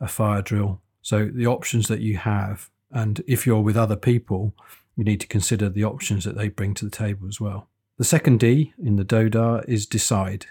a 0.00 0.08
fire 0.08 0.42
drill. 0.42 0.80
So 1.02 1.30
the 1.32 1.46
options 1.46 1.88
that 1.88 2.00
you 2.00 2.16
have, 2.16 2.70
and 2.90 3.22
if 3.26 3.46
you're 3.46 3.60
with 3.60 3.76
other 3.76 3.96
people, 3.96 4.54
you 4.96 5.04
need 5.04 5.20
to 5.20 5.26
consider 5.26 5.68
the 5.68 5.84
options 5.84 6.24
that 6.24 6.36
they 6.36 6.48
bring 6.48 6.74
to 6.74 6.84
the 6.84 6.90
table 6.90 7.28
as 7.28 7.40
well. 7.40 7.68
The 7.98 8.04
second 8.04 8.40
D 8.40 8.72
in 8.82 8.96
the 8.96 9.04
DODAR 9.04 9.64
is 9.68 9.86
decide. 9.86 10.46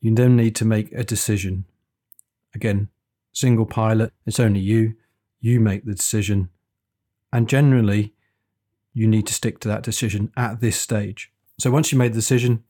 You 0.00 0.14
then 0.14 0.36
need 0.36 0.56
to 0.56 0.64
make 0.64 0.92
a 0.92 1.04
decision. 1.04 1.66
Again, 2.54 2.88
single 3.32 3.66
pilot, 3.66 4.12
it's 4.26 4.40
only 4.40 4.60
you. 4.60 4.94
You 5.40 5.60
make 5.60 5.84
the 5.84 5.94
decision. 5.94 6.50
And 7.32 7.48
generally, 7.48 8.14
you 8.92 9.06
need 9.06 9.26
to 9.26 9.34
stick 9.34 9.60
to 9.60 9.68
that 9.68 9.82
decision 9.82 10.32
at 10.36 10.60
this 10.60 10.78
stage. 10.78 11.32
So 11.58 11.70
once 11.70 11.92
you 11.92 11.98
made 11.98 12.12
the 12.12 12.18
decision, 12.18 12.64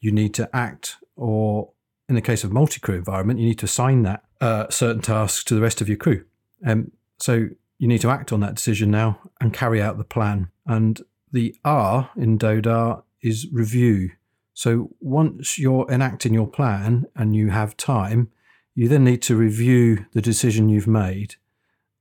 you 0.00 0.12
need 0.12 0.34
to 0.34 0.48
act, 0.54 0.96
or 1.16 1.70
in 2.08 2.14
the 2.14 2.20
case 2.20 2.44
of 2.44 2.52
multi-crew 2.52 2.96
environment, 2.96 3.40
you 3.40 3.46
need 3.46 3.58
to 3.58 3.66
assign 3.66 4.02
that 4.02 4.22
uh, 4.40 4.68
certain 4.70 5.02
tasks 5.02 5.44
to 5.44 5.54
the 5.54 5.60
rest 5.60 5.80
of 5.80 5.88
your 5.88 5.96
crew. 5.96 6.24
Um, 6.64 6.92
so 7.18 7.48
you 7.78 7.88
need 7.88 8.00
to 8.02 8.10
act 8.10 8.32
on 8.32 8.40
that 8.40 8.54
decision 8.54 8.90
now 8.90 9.18
and 9.40 9.52
carry 9.52 9.82
out 9.82 9.98
the 9.98 10.04
plan. 10.04 10.48
And 10.66 11.00
the 11.32 11.54
R 11.64 12.10
in 12.16 12.38
DODAR 12.38 13.02
is 13.22 13.48
review. 13.52 14.10
So 14.54 14.90
once 15.00 15.58
you're 15.58 15.86
enacting 15.90 16.32
your 16.32 16.46
plan 16.46 17.06
and 17.14 17.36
you 17.36 17.50
have 17.50 17.76
time, 17.76 18.30
you 18.74 18.88
then 18.88 19.04
need 19.04 19.22
to 19.22 19.36
review 19.36 20.06
the 20.12 20.22
decision 20.22 20.68
you've 20.68 20.86
made 20.86 21.36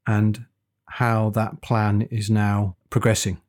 and 0.06 0.46
how 0.86 1.30
that 1.32 1.62
plan 1.62 2.04
is 2.04 2.30
now 2.30 2.76
progressing. 2.90 3.42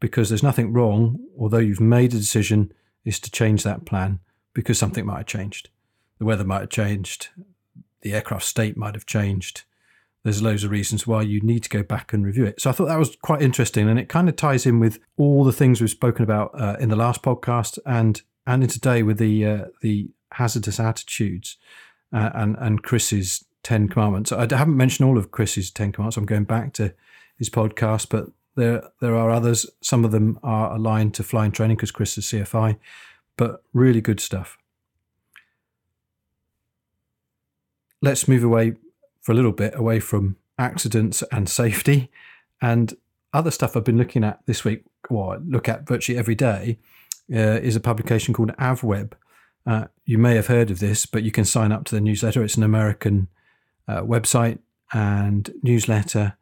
Because 0.00 0.28
there's 0.28 0.42
nothing 0.42 0.72
wrong, 0.72 1.18
although 1.38 1.58
you've 1.58 1.80
made 1.80 2.12
a 2.12 2.18
decision, 2.18 2.72
is 3.04 3.18
to 3.20 3.30
change 3.30 3.62
that 3.62 3.86
plan 3.86 4.20
because 4.52 4.78
something 4.78 5.06
might 5.06 5.18
have 5.18 5.26
changed. 5.26 5.70
The 6.18 6.24
weather 6.24 6.44
might 6.44 6.60
have 6.60 6.70
changed, 6.70 7.28
the 8.02 8.14
aircraft 8.14 8.44
state 8.44 8.76
might 8.76 8.94
have 8.94 9.06
changed. 9.06 9.64
There's 10.22 10.42
loads 10.42 10.64
of 10.64 10.70
reasons 10.70 11.06
why 11.06 11.22
you 11.22 11.40
need 11.40 11.62
to 11.64 11.68
go 11.68 11.82
back 11.82 12.12
and 12.12 12.24
review 12.24 12.44
it. 12.44 12.60
So 12.60 12.70
I 12.70 12.72
thought 12.72 12.86
that 12.86 12.98
was 12.98 13.16
quite 13.22 13.42
interesting, 13.42 13.88
and 13.88 13.98
it 13.98 14.08
kind 14.08 14.28
of 14.28 14.36
ties 14.36 14.66
in 14.66 14.80
with 14.80 14.98
all 15.16 15.44
the 15.44 15.52
things 15.52 15.80
we've 15.80 15.90
spoken 15.90 16.24
about 16.24 16.50
uh, 16.60 16.76
in 16.80 16.88
the 16.88 16.96
last 16.96 17.22
podcast 17.22 17.78
and 17.86 18.22
and 18.46 18.62
in 18.62 18.68
today 18.68 19.02
with 19.02 19.18
the 19.18 19.46
uh, 19.46 19.64
the 19.82 20.08
hazardous 20.32 20.80
attitudes 20.80 21.56
uh, 22.12 22.30
and 22.34 22.56
and 22.58 22.82
Chris's 22.82 23.44
Ten 23.62 23.88
Commandments. 23.88 24.32
I 24.32 24.40
haven't 24.42 24.76
mentioned 24.76 25.08
all 25.08 25.18
of 25.18 25.30
Chris's 25.30 25.70
Ten 25.70 25.92
Commandments. 25.92 26.16
I'm 26.16 26.26
going 26.26 26.44
back 26.44 26.72
to 26.74 26.94
his 27.38 27.50
podcast, 27.50 28.08
but 28.10 28.26
there 28.56 28.82
there 29.00 29.14
are 29.14 29.30
others. 29.30 29.66
Some 29.80 30.04
of 30.04 30.10
them 30.10 30.38
are 30.42 30.74
aligned 30.74 31.14
to 31.14 31.22
flying 31.22 31.52
training 31.52 31.76
because 31.76 31.92
Chris 31.92 32.18
is 32.18 32.26
CFI, 32.26 32.78
but 33.36 33.62
really 33.72 34.00
good 34.00 34.20
stuff. 34.20 34.58
Let's 38.02 38.28
move 38.28 38.44
away 38.44 38.74
for 39.22 39.32
a 39.32 39.34
little 39.34 39.52
bit 39.52 39.74
away 39.76 40.00
from 40.00 40.36
accidents 40.58 41.22
and 41.32 41.48
safety 41.48 42.10
and 42.60 42.96
other 43.32 43.50
stuff 43.50 43.76
I've 43.76 43.84
been 43.84 43.98
looking 43.98 44.24
at 44.24 44.40
this 44.46 44.64
week, 44.64 44.84
or 45.10 45.34
I 45.34 45.38
look 45.38 45.68
at 45.68 45.86
virtually 45.86 46.18
every 46.18 46.34
day, 46.34 46.78
uh, 47.32 47.60
is 47.60 47.76
a 47.76 47.80
publication 47.80 48.32
called 48.32 48.56
AvWeb. 48.56 49.12
Uh, 49.66 49.86
you 50.04 50.16
may 50.16 50.36
have 50.36 50.46
heard 50.46 50.70
of 50.70 50.78
this, 50.78 51.06
but 51.06 51.22
you 51.22 51.30
can 51.30 51.44
sign 51.44 51.72
up 51.72 51.84
to 51.86 51.94
the 51.94 52.00
newsletter. 52.00 52.42
It's 52.42 52.56
an 52.56 52.62
American 52.62 53.28
uh, 53.88 54.02
website 54.02 54.60
and 54.92 55.52
newsletter. 55.62 56.36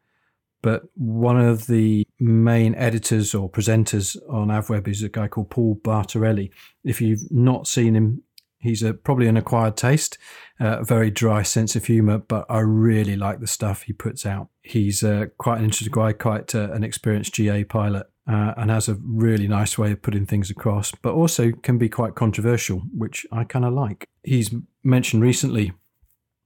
But 0.64 0.85
one 0.94 1.38
of 1.38 1.66
the 1.66 2.06
main 2.18 2.75
editors 2.76 3.35
or 3.35 3.50
presenters 3.50 4.16
on 4.30 4.49
AvWeb 4.49 4.88
is 4.88 5.02
a 5.02 5.11
guy 5.11 5.28
called 5.28 5.50
Paul 5.50 5.78
Bertorelli. 5.85 6.50
If 6.83 7.02
you've 7.02 7.30
not 7.30 7.66
seen 7.68 7.94
him, 7.94 8.23
He's 8.61 8.83
a, 8.83 8.94
probably 8.94 9.26
an 9.26 9.37
acquired 9.37 9.76
taste, 9.76 10.16
uh, 10.59 10.78
a 10.78 10.85
very 10.85 11.11
dry 11.11 11.42
sense 11.42 11.76
of 11.76 11.85
humour, 11.85 12.16
but 12.16 12.47
I 12.49 12.61
really 12.61 13.14
like 13.14 13.40
the 13.40 13.47
stuff 13.47 13.83
he 13.83 13.92
puts 13.92 14.25
out. 14.25 14.49
He's 14.62 15.04
uh, 15.04 15.26
quite 15.37 15.59
an 15.59 15.64
interesting 15.64 15.92
guy, 15.92 16.14
quite 16.14 16.54
uh, 16.54 16.71
an 16.73 16.83
experienced 16.83 17.35
GA 17.35 17.64
pilot, 17.64 18.06
uh, 18.26 18.54
and 18.56 18.71
has 18.71 18.88
a 18.88 18.97
really 19.04 19.47
nice 19.47 19.76
way 19.76 19.92
of 19.92 20.00
putting 20.00 20.25
things 20.25 20.49
across, 20.49 20.92
but 20.92 21.12
also 21.12 21.52
can 21.62 21.76
be 21.76 21.90
quite 21.90 22.14
controversial, 22.14 22.78
which 22.97 23.26
I 23.30 23.44
kind 23.44 23.66
of 23.66 23.75
like. 23.75 24.09
He's 24.23 24.54
mentioned 24.83 25.23
recently 25.23 25.75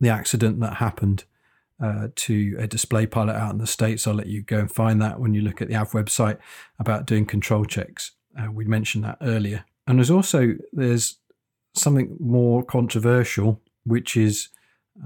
the 0.00 0.08
accident 0.08 0.58
that 0.58 0.78
happened 0.78 1.22
uh, 1.80 2.08
to 2.14 2.56
a 2.58 2.66
display 2.66 3.06
pilot 3.06 3.34
out 3.34 3.52
in 3.52 3.58
the 3.58 3.66
States. 3.66 4.06
I'll 4.06 4.14
let 4.14 4.26
you 4.26 4.42
go 4.42 4.58
and 4.58 4.70
find 4.70 5.00
that 5.02 5.20
when 5.20 5.34
you 5.34 5.42
look 5.42 5.62
at 5.62 5.68
the 5.68 5.76
AV 5.76 5.92
website 5.92 6.38
about 6.78 7.06
doing 7.06 7.26
control 7.26 7.64
checks. 7.64 8.12
Uh, 8.38 8.50
we 8.50 8.64
mentioned 8.64 9.04
that 9.04 9.18
earlier. 9.20 9.64
And 9.86 9.98
there's 9.98 10.10
also 10.10 10.54
there's 10.72 11.18
something 11.74 12.16
more 12.20 12.62
controversial, 12.62 13.60
which 13.84 14.16
is 14.16 14.48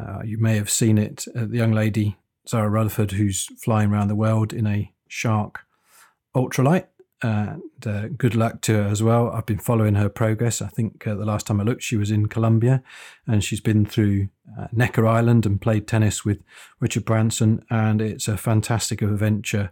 uh, 0.00 0.23
you 0.25 0.38
may 0.38 0.57
have 0.57 0.71
seen 0.71 0.99
it. 0.99 1.26
Uh, 1.37 1.45
the 1.45 1.59
young 1.59 1.73
lady 1.73 2.17
Zara 2.49 2.69
Rutherford, 2.69 3.12
who's 3.12 3.47
flying 3.62 3.91
around 3.91 4.09
the 4.09 4.17
world 4.17 4.52
in 4.52 4.67
a 4.67 4.93
Shark 5.09 5.61
ultralight. 6.35 6.87
And 7.23 7.62
uh, 7.87 8.09
good 8.09 8.35
luck 8.35 8.62
to 8.62 8.75
her 8.75 8.88
as 8.88 9.02
well. 9.02 9.31
I've 9.31 9.47
been 9.47 9.59
following 9.59 9.95
her 9.95 10.09
progress. 10.09 10.61
I 10.61 10.67
think 10.67 11.07
uh, 11.07 11.14
the 11.14 11.25
last 11.25 11.47
time 11.47 11.61
I 11.61 11.64
looked, 11.64 11.83
she 11.83 11.97
was 11.97 12.11
in 12.11 12.26
Colombia, 12.26 12.83
and 13.26 13.45
she's 13.45 13.61
been 13.61 13.87
through 13.87 14.29
uh, 14.59 14.67
Necker 14.73 15.07
Island 15.07 15.47
and 15.47 15.61
played 15.61 15.87
tennis 15.87 16.25
with 16.25 16.43
Richard 16.81 17.05
Branson. 17.05 17.64
And 17.71 18.02
it's 18.02 18.26
a 18.26 18.37
fantastic 18.37 19.02
adventure 19.02 19.71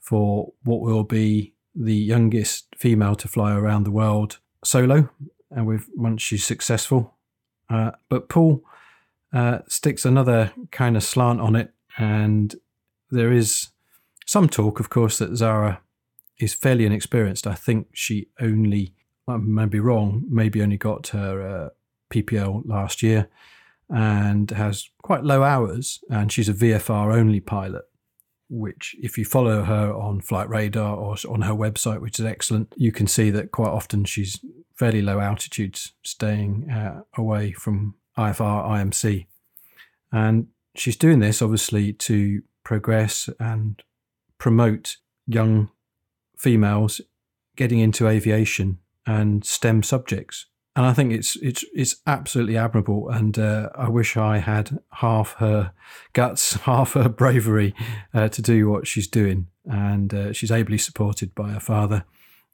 for 0.00 0.52
what 0.64 0.80
will 0.80 1.04
be 1.04 1.52
the 1.74 1.94
youngest 1.94 2.74
female 2.76 3.14
to 3.16 3.28
fly 3.28 3.54
around 3.54 3.84
the 3.84 3.90
world 3.90 4.38
solo 4.64 5.10
and 5.50 5.66
with 5.66 5.88
once 5.94 6.22
she's 6.22 6.44
successful. 6.44 7.14
Uh, 7.68 7.92
but 8.08 8.28
Paul 8.28 8.62
uh, 9.32 9.58
sticks 9.68 10.04
another 10.04 10.52
kind 10.70 10.96
of 10.96 11.02
slant 11.02 11.40
on 11.40 11.56
it, 11.56 11.72
and 11.98 12.54
there 13.10 13.32
is 13.32 13.68
some 14.24 14.48
talk, 14.48 14.80
of 14.80 14.90
course, 14.90 15.18
that 15.18 15.36
Zara 15.36 15.80
is 16.38 16.54
fairly 16.54 16.84
inexperienced. 16.84 17.46
I 17.46 17.54
think 17.54 17.88
she 17.92 18.28
only, 18.40 18.94
I 19.26 19.36
may 19.36 19.66
be 19.66 19.80
wrong, 19.80 20.24
maybe 20.28 20.62
only 20.62 20.76
got 20.76 21.08
her 21.08 21.40
uh, 21.40 21.68
PPL 22.12 22.62
last 22.66 23.02
year 23.02 23.28
and 23.88 24.50
has 24.50 24.88
quite 25.02 25.22
low 25.22 25.42
hours, 25.42 26.00
and 26.10 26.32
she's 26.32 26.48
a 26.48 26.54
VFR 26.54 27.14
only 27.14 27.40
pilot 27.40 27.84
which 28.48 28.94
if 29.00 29.18
you 29.18 29.24
follow 29.24 29.64
her 29.64 29.92
on 29.92 30.20
flight 30.20 30.48
radar 30.48 30.96
or 30.96 31.16
on 31.28 31.42
her 31.42 31.52
website 31.52 32.00
which 32.00 32.18
is 32.18 32.24
excellent 32.24 32.72
you 32.76 32.92
can 32.92 33.06
see 33.06 33.30
that 33.30 33.50
quite 33.50 33.70
often 33.70 34.04
she's 34.04 34.38
fairly 34.74 35.02
low 35.02 35.18
altitudes 35.18 35.94
staying 36.04 36.70
uh, 36.70 37.00
away 37.16 37.50
from 37.52 37.94
ifr 38.16 38.64
imc 38.68 39.26
and 40.12 40.46
she's 40.76 40.96
doing 40.96 41.18
this 41.18 41.42
obviously 41.42 41.92
to 41.92 42.40
progress 42.62 43.28
and 43.40 43.82
promote 44.38 44.96
young 45.26 45.68
females 46.36 47.00
getting 47.56 47.78
into 47.78 48.06
aviation 48.06 48.78
and 49.06 49.44
stem 49.44 49.82
subjects 49.82 50.46
and 50.76 50.84
I 50.84 50.92
think 50.92 51.10
it's 51.10 51.36
it's 51.36 51.64
it's 51.74 51.96
absolutely 52.06 52.58
admirable. 52.58 53.08
And 53.08 53.38
uh, 53.38 53.70
I 53.74 53.88
wish 53.88 54.18
I 54.18 54.38
had 54.38 54.78
half 54.92 55.32
her 55.38 55.72
guts, 56.12 56.52
half 56.62 56.92
her 56.92 57.08
bravery 57.08 57.74
uh, 58.12 58.28
to 58.28 58.42
do 58.42 58.68
what 58.68 58.86
she's 58.86 59.08
doing. 59.08 59.46
And 59.64 60.12
uh, 60.12 60.32
she's 60.34 60.52
ably 60.52 60.76
supported 60.76 61.34
by 61.34 61.48
her 61.48 61.60
father, 61.60 62.04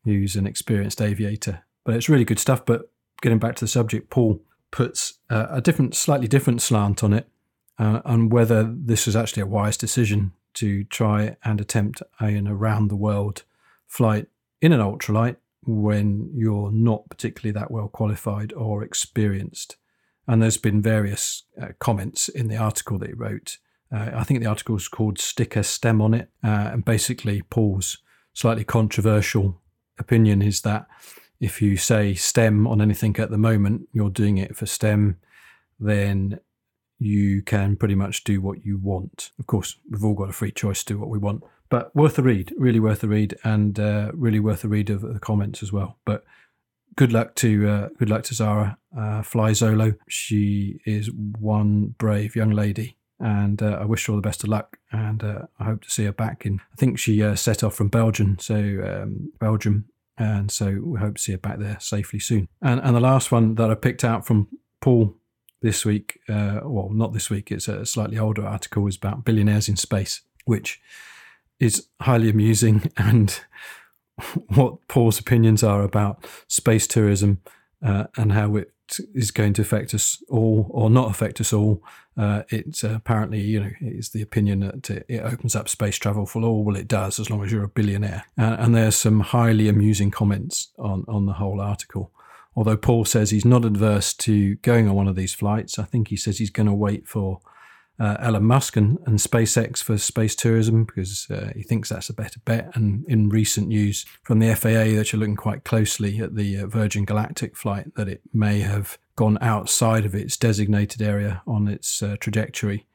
who's 0.05 0.37
an 0.37 0.47
experienced 0.47 1.03
aviator. 1.03 1.65
But 1.85 1.97
it's 1.97 2.09
really 2.09 2.25
good 2.25 2.39
stuff. 2.39 2.65
But 2.65 2.93
getting 3.21 3.41
back 3.41 3.57
to 3.57 3.65
the 3.65 3.69
subject, 3.69 4.09
Paul 4.09 4.41
puts 4.71 5.15
a 5.29 5.61
different, 5.61 5.95
slightly 5.95 6.29
different 6.29 6.63
slant 6.63 7.05
on 7.05 7.13
it, 7.13 7.29
uh, 7.79 8.01
on 8.07 8.31
whether 8.31 8.63
this 8.63 9.05
was 9.05 9.15
actually 9.15 9.43
a 9.43 9.47
wise 9.47 9.77
decision 9.77 10.33
to 10.55 10.85
try 10.85 11.37
and 11.45 11.61
attempt 11.61 12.03
an 12.21 12.49
around 12.49 12.89
the 12.89 12.97
world 12.97 13.43
flight 13.93 14.27
in 14.63 14.73
an 14.73 14.81
ultralight 14.81 15.37
when 15.65 16.31
you're 16.35 16.73
not 16.73 17.09
particularly 17.11 17.53
that 17.53 17.71
well 17.71 17.89
qualified 17.89 18.53
or 18.55 18.83
experienced. 18.83 19.77
And 20.27 20.41
there's 20.41 20.57
been 20.57 20.81
various 20.81 21.45
uh, 21.61 21.69
comments 21.79 22.29
in 22.29 22.49
the 22.49 22.57
article 22.57 22.99
that 22.99 23.09
he 23.09 23.15
wrote. 23.15 23.59
Uh, 23.95 24.11
I 24.15 24.25
think 24.25 24.41
the 24.41 24.49
article 24.49 24.77
is 24.77 24.89
called 24.89 25.19
Sticker 25.19 25.63
Stem 25.63 26.01
on 26.01 26.15
it. 26.15 26.31
Uh, 26.43 26.71
and 26.73 26.85
basically, 26.85 27.43
Paul's 27.43 27.99
slightly 28.33 28.65
controversial 28.65 29.61
opinion 29.99 30.41
is 30.41 30.63
that 30.63 30.87
if 31.39 31.61
you 31.61 31.77
say 31.77 32.15
STEM 32.15 32.67
on 32.67 32.81
anything 32.81 33.17
at 33.19 33.31
the 33.31 33.37
moment, 33.37 33.89
you're 33.93 34.11
doing 34.11 34.39
it 34.39 34.57
for 34.57 34.65
STEM, 34.65 35.19
then 35.79 36.39
you 36.99 37.43
can 37.43 37.77
pretty 37.77 37.97
much 37.97 38.25
do 38.25 38.41
what 38.41 38.65
you 38.65 38.79
want. 38.79 39.33
Of 39.39 39.47
course, 39.47 39.77
we've 39.91 40.05
all 40.05 40.15
got 40.15 40.31
a 40.31 40.33
free 40.33 40.53
choice 40.53 40.83
to 40.85 40.95
do 40.95 40.99
what 40.99 41.11
we 41.11 41.19
want, 41.19 41.43
but 41.73 41.97
worth 41.97 42.19
a 42.19 42.23
read, 42.23 42.53
really 42.59 42.81
worth 42.81 43.03
a 43.03 43.09
read, 43.09 43.35
and 43.45 43.81
uh, 43.81 44.11
really 44.13 44.39
worth 44.39 44.63
a 44.63 44.69
read 44.69 44.91
of 44.91 45.01
the 45.01 45.19
comments 45.19 45.63
as 45.63 45.73
well. 45.73 45.97
But 46.05 46.23
good 46.97 47.15
luck 47.15 47.35
to 47.37 47.67
uh, 47.67 47.89
good 47.99 48.11
luck 48.11 48.25
to 48.25 48.35
Zara 48.35 48.77
uh, 48.95 49.23
Fly 49.23 49.53
Zolo. 49.53 49.97
She 50.07 50.81
is 50.85 51.11
one 51.11 51.95
brave 51.97 52.37
young 52.37 52.51
lady, 52.51 52.99
and 53.19 53.63
uh, 53.63 53.79
I 53.81 53.87
wish 53.87 54.05
her 54.05 54.13
all 54.13 54.19
the 54.19 54.29
best 54.29 54.45
of 54.45 54.51
luck. 54.51 54.77
And 54.91 55.25
uh, 55.25 55.47
I 55.59 55.65
hope 55.65 55.81
to 55.85 55.91
see 55.91 56.05
her 56.05 56.13
back 56.13 56.45
in. 56.45 56.61
I 56.75 56.77
think 56.77 56.99
she 56.99 57.23
uh, 57.23 57.37
set 57.37 57.65
off 57.65 57.75
from 57.75 57.89
Belgium, 57.89 58.37
so 58.39 58.55
um, 58.55 59.33
Belgium 59.41 59.87
And 60.19 60.51
so 60.51 60.79
we 60.85 61.01
hope 61.01 61.15
to 61.15 61.23
see 61.23 61.33
her 61.33 61.39
back 61.39 61.59
there 61.59 61.79
safely 61.81 62.19
soon. 62.19 62.49
And, 62.61 62.83
and 62.83 62.95
the 62.95 63.01
last 63.01 63.33
one 63.33 63.55
that 63.55 63.71
I 63.71 63.75
picked 63.77 64.05
out 64.05 64.27
from 64.27 64.49
Paul 64.83 65.15
this 65.63 65.87
week, 65.87 66.21
well, 66.29 66.91
not 66.93 67.15
this 67.15 67.31
week, 67.31 67.51
it's 67.51 67.67
a 67.67 67.87
slightly 67.87 68.19
older 68.19 68.45
article, 68.45 68.87
is 68.89 68.97
about 68.97 69.25
billionaires 69.25 69.71
in 69.71 69.77
space, 69.77 70.21
which 70.45 70.83
is 71.63 71.87
highly 72.01 72.29
amusing 72.29 72.91
and 72.97 73.41
what 74.49 74.87
Paul's 74.89 75.19
opinions 75.19 75.63
are 75.63 75.83
about 75.83 76.25
space 76.49 76.87
tourism 76.87 77.41
uh, 77.85 78.05
and 78.17 78.33
how 78.33 78.57
it 78.57 78.73
is 79.15 79.31
going 79.31 79.55
to 79.55 79.63
affect 79.63 79.95
us 79.95 80.23
all 80.29 80.67
or 80.71 80.91
not 80.91 81.11
affect 81.11 81.41
us 81.41 81.53
all. 81.53 81.83
Uh, 82.17 82.43
it's 82.51 82.85
uh, 82.85 82.93
apparently, 82.95 83.41
you 83.41 83.61
know, 83.61 83.71
it's 83.81 84.11
the 84.11 84.21
opinion 84.21 84.61
that 84.61 84.91
it 85.09 85.21
opens 85.21 85.57
up 85.57 85.69
space 85.69 85.97
travel 85.97 86.27
for 86.27 86.43
all. 86.43 86.63
Well, 86.63 86.77
it 86.77 86.89
does, 86.89 87.19
as 87.19 87.31
long 87.31 87.43
as 87.43 87.51
you're 87.51 87.65
a 87.65 87.69
billionaire. 87.69 88.25
Uh, 88.37 88.57
and 88.59 88.75
there's 88.75 88.97
some 88.97 89.21
highly 89.21 89.69
amusing 89.69 90.11
comments 90.11 90.73
on, 90.79 91.05
on 91.09 91.25
the 91.27 91.35
whole 91.35 91.61
article. 91.61 92.13
Although 92.55 92.77
Paul 92.77 93.07
says 93.07 93.31
he's 93.31 93.47
not 93.47 93.65
adverse 93.65 94.13
to 94.15 94.57
going 94.57 94.89
on 94.89 94.95
one 94.95 95.09
of 95.09 95.17
these 95.17 95.33
flights, 95.33 95.79
I 95.79 95.85
think 95.85 96.09
he 96.09 96.17
says 96.17 96.37
he's 96.37 96.51
going 96.51 96.67
to 96.67 96.75
wait 96.75 97.09
for 97.09 97.41
uh, 98.03 98.17
Elon 98.19 98.43
Musk 98.43 98.77
and, 98.77 98.99
and, 99.07 99.21
SpaceX 99.21 99.81
for 99.81 99.97
space 99.97 100.35
tourism 100.35 100.85
because 100.85 101.29
uh, 101.31 101.53
he 101.55 101.63
thinks 101.63 101.89
that's 101.89 102.11
a 102.11 102.15
better 102.15 102.41
bet. 102.45 102.75
And 102.75 103.05
in 103.07 103.29
recent 103.29 103.69
news 103.69 104.05
from 104.25 104.41
the 104.41 104.53
FAA, 104.57 104.97
that 104.97 105.13
you're 105.13 105.21
looking 105.21 105.37
quite 105.37 105.63
closely 105.63 106.19
at 106.19 106.35
the 106.35 106.59
uh, 106.59 106.67
Virgin 106.67 107.05
Galactic 107.05 107.57
flight, 107.57 107.95
that 107.95 108.09
it 108.09 108.21
may 108.33 108.59
have 108.59 108.99
gone 109.15 109.39
outside 109.41 110.05
of 110.05 110.17
its 110.17 110.37
designated 110.37 111.01
area 111.01 111.43
on 111.47 111.69
its 111.69 112.03
uh, 112.03 112.17
trajectory. 112.19 112.87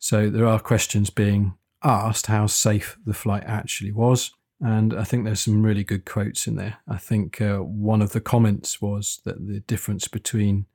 So 0.00 0.28
there 0.28 0.46
are 0.46 0.58
questions 0.58 1.10
being 1.10 1.56
asked 1.84 2.26
how 2.26 2.48
safe 2.48 2.98
the 3.06 3.14
flight 3.14 3.44
actually 3.46 3.92
was. 3.92 4.32
And 4.60 4.92
I 4.92 5.04
think 5.04 5.24
there's 5.24 5.40
some 5.40 5.62
really 5.62 5.84
good 5.84 6.04
quotes 6.04 6.48
in 6.48 6.56
there. 6.56 6.78
I 6.88 6.96
think 6.96 7.40
uh, 7.40 7.58
one 7.58 8.02
of 8.02 8.10
the 8.10 8.20
comments 8.20 8.82
was 8.82 9.20
that 9.24 9.46
the 9.46 9.60
difference 9.60 10.08
between 10.08 10.66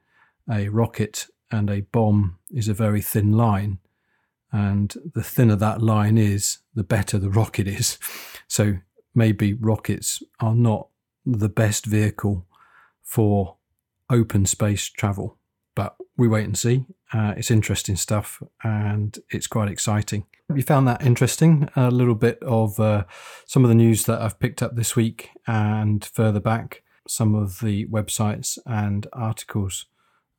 a 0.50 0.70
rocket 0.70 1.28
and 1.54 1.70
a 1.70 1.82
bomb 1.82 2.40
is 2.52 2.68
a 2.68 2.74
very 2.74 3.02
thin 3.02 3.32
line. 3.32 3.78
And 4.52 4.94
the 5.14 5.24
thinner 5.24 5.56
that 5.56 5.82
line 5.82 6.18
is, 6.18 6.60
the 6.74 6.84
better 6.84 7.18
the 7.18 7.30
rocket 7.30 7.68
is. 7.68 7.98
So 8.46 8.78
maybe 9.16 9.54
rockets 9.54 10.22
are 10.40 10.54
not 10.54 10.90
the 11.26 11.50
best 11.50 11.88
vehicle 11.88 12.46
for 13.02 13.58
open 14.12 14.46
space 14.46 14.90
travel. 14.90 15.40
But 15.74 15.96
we 16.18 16.28
wait 16.28 16.44
and 16.44 16.56
see. 16.56 16.86
Uh, 17.12 17.34
it's 17.36 17.50
interesting 17.50 17.96
stuff 17.96 18.44
and 18.64 19.18
it's 19.32 19.48
quite 19.48 19.72
exciting. 19.72 20.28
If 20.50 20.58
you 20.58 20.62
found 20.62 20.88
that 20.88 21.04
interesting, 21.04 21.68
a 21.76 21.90
little 21.90 22.14
bit 22.14 22.38
of 22.44 22.80
uh, 22.80 23.06
some 23.48 23.64
of 23.64 23.70
the 23.70 23.76
news 23.76 24.06
that 24.06 24.22
I've 24.22 24.40
picked 24.40 24.62
up 24.62 24.76
this 24.76 24.96
week 24.96 25.32
and 25.48 26.06
further 26.06 26.42
back, 26.42 26.84
some 27.08 27.34
of 27.34 27.60
the 27.60 27.88
websites 27.88 28.60
and 28.68 29.08
articles 29.14 29.88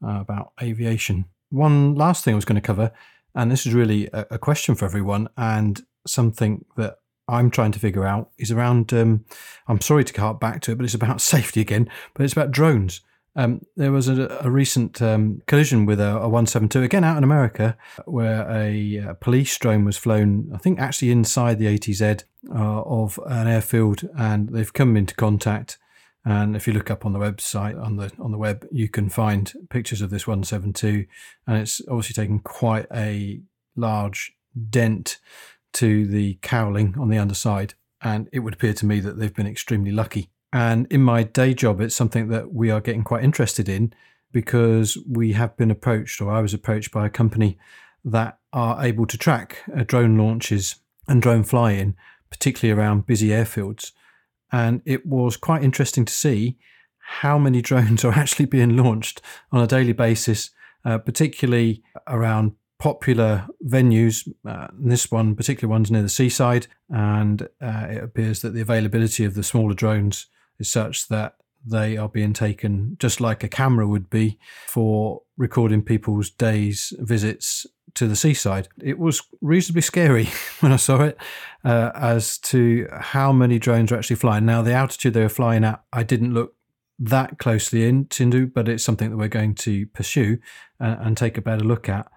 uh, 0.04 0.20
about 0.20 0.52
aviation. 0.60 1.26
One 1.50 1.94
last 1.94 2.24
thing 2.24 2.34
I 2.34 2.36
was 2.36 2.44
going 2.44 2.60
to 2.60 2.66
cover, 2.66 2.92
and 3.34 3.50
this 3.50 3.66
is 3.66 3.74
really 3.74 4.08
a, 4.12 4.26
a 4.32 4.38
question 4.38 4.74
for 4.74 4.84
everyone, 4.84 5.28
and 5.36 5.80
something 6.06 6.64
that 6.76 6.98
I'm 7.28 7.50
trying 7.50 7.72
to 7.72 7.78
figure 7.78 8.06
out 8.06 8.30
is 8.38 8.50
around. 8.50 8.92
Um, 8.92 9.24
I'm 9.66 9.80
sorry 9.80 10.04
to 10.04 10.20
hark 10.20 10.40
back 10.40 10.60
to 10.62 10.72
it, 10.72 10.76
but 10.76 10.84
it's 10.84 10.94
about 10.94 11.20
safety 11.34 11.60
again. 11.60 11.88
But 12.14 12.24
it's 12.24 12.32
about 12.32 12.50
drones. 12.50 13.00
Um, 13.36 13.62
there 13.76 13.90
was 13.90 14.08
a, 14.08 14.38
a 14.42 14.50
recent 14.50 15.02
um, 15.02 15.42
collision 15.46 15.86
with 15.86 15.98
a, 15.98 16.18
a, 16.18 16.28
172 16.28 16.82
again 16.82 17.02
out 17.02 17.16
in 17.16 17.24
America, 17.24 17.76
where 18.04 18.48
a, 18.48 18.96
a, 18.98 19.14
police 19.14 19.58
drone 19.58 19.84
was 19.84 19.96
flown. 19.96 20.52
I 20.54 20.58
think 20.58 20.78
actually 20.78 21.10
inside 21.10 21.58
the 21.58 21.66
ATZ 21.66 22.22
uh, 22.50 22.82
of 22.82 23.18
an 23.26 23.48
airfield, 23.48 24.08
and 24.16 24.50
they've 24.50 24.72
come 24.72 24.96
into 24.96 25.16
contact 25.16 25.78
and 26.24 26.56
if 26.56 26.66
you 26.66 26.72
look 26.72 26.90
up 26.90 27.04
on 27.04 27.12
the 27.12 27.18
website 27.18 27.80
on 27.80 27.96
the 27.96 28.10
on 28.18 28.32
the 28.32 28.38
web, 28.38 28.66
you 28.72 28.88
can 28.88 29.10
find 29.10 29.52
pictures 29.68 30.00
of 30.00 30.10
this 30.10 30.26
172, 30.26 31.06
and 31.46 31.58
it's 31.58 31.82
obviously 31.88 32.14
taken 32.14 32.38
quite 32.38 32.86
a 32.94 33.42
large 33.76 34.32
dent 34.70 35.18
to 35.74 36.06
the 36.06 36.38
cowling 36.40 36.94
on 36.98 37.08
the 37.08 37.18
underside. 37.18 37.74
And 38.00 38.28
it 38.32 38.40
would 38.40 38.54
appear 38.54 38.72
to 38.74 38.86
me 38.86 39.00
that 39.00 39.18
they've 39.18 39.34
been 39.34 39.46
extremely 39.46 39.90
lucky. 39.90 40.30
And 40.52 40.86
in 40.90 41.02
my 41.02 41.24
day 41.24 41.52
job, 41.52 41.80
it's 41.80 41.94
something 41.94 42.28
that 42.28 42.52
we 42.52 42.70
are 42.70 42.80
getting 42.80 43.02
quite 43.02 43.24
interested 43.24 43.68
in 43.68 43.92
because 44.30 44.96
we 45.08 45.32
have 45.32 45.56
been 45.56 45.70
approached, 45.70 46.20
or 46.20 46.30
I 46.30 46.40
was 46.40 46.54
approached 46.54 46.90
by 46.90 47.06
a 47.06 47.10
company 47.10 47.58
that 48.04 48.38
are 48.52 48.84
able 48.84 49.06
to 49.06 49.18
track 49.18 49.58
uh, 49.76 49.84
drone 49.84 50.16
launches 50.16 50.76
and 51.06 51.20
drone 51.20 51.42
flying, 51.42 51.96
particularly 52.30 52.78
around 52.78 53.06
busy 53.06 53.28
airfields 53.28 53.92
and 54.54 54.82
it 54.84 55.04
was 55.04 55.36
quite 55.36 55.64
interesting 55.64 56.04
to 56.04 56.12
see 56.12 56.56
how 56.98 57.36
many 57.38 57.60
drones 57.68 58.04
are 58.04 58.12
actually 58.12 58.46
being 58.46 58.76
launched 58.76 59.20
on 59.50 59.60
a 59.60 59.66
daily 59.66 59.92
basis, 59.92 60.50
uh, 60.84 60.96
particularly 60.98 61.82
around 62.06 62.52
popular 62.78 63.48
venues. 63.66 64.28
Uh, 64.46 64.68
this 64.78 65.10
one, 65.10 65.34
particular 65.34 65.70
one's 65.70 65.90
near 65.90 66.02
the 66.02 66.08
seaside, 66.08 66.68
and 66.88 67.48
uh, 67.60 67.86
it 67.90 68.04
appears 68.04 68.42
that 68.42 68.50
the 68.50 68.60
availability 68.60 69.24
of 69.24 69.34
the 69.34 69.42
smaller 69.42 69.74
drones 69.74 70.26
is 70.60 70.70
such 70.70 71.08
that 71.08 71.34
they 71.66 71.96
are 71.96 72.08
being 72.08 72.32
taken 72.32 72.96
just 72.98 73.20
like 73.20 73.42
a 73.42 73.48
camera 73.48 73.86
would 73.86 74.10
be 74.10 74.38
for 74.66 75.22
recording 75.36 75.82
people's 75.82 76.30
days 76.30 76.92
visits 76.98 77.66
to 77.94 78.08
the 78.08 78.16
seaside. 78.16 78.68
It 78.82 78.98
was 78.98 79.22
reasonably 79.40 79.82
scary 79.82 80.28
when 80.60 80.72
I 80.72 80.76
saw 80.76 81.02
it 81.02 81.18
uh, 81.64 81.92
as 81.94 82.38
to 82.38 82.88
how 82.92 83.32
many 83.32 83.58
drones 83.58 83.92
are 83.92 83.96
actually 83.96 84.16
flying. 84.16 84.44
Now, 84.44 84.62
the 84.62 84.72
altitude 84.72 85.14
they 85.14 85.22
were 85.22 85.28
flying 85.28 85.64
at, 85.64 85.82
I 85.92 86.02
didn't 86.02 86.34
look 86.34 86.54
that 86.98 87.38
closely 87.38 87.86
into, 87.86 88.46
but 88.46 88.68
it's 88.68 88.84
something 88.84 89.10
that 89.10 89.16
we're 89.16 89.28
going 89.28 89.54
to 89.56 89.86
pursue 89.86 90.38
and, 90.78 90.98
and 91.00 91.16
take 91.16 91.38
a 91.38 91.42
better 91.42 91.64
look 91.64 91.88
at. 91.88 92.08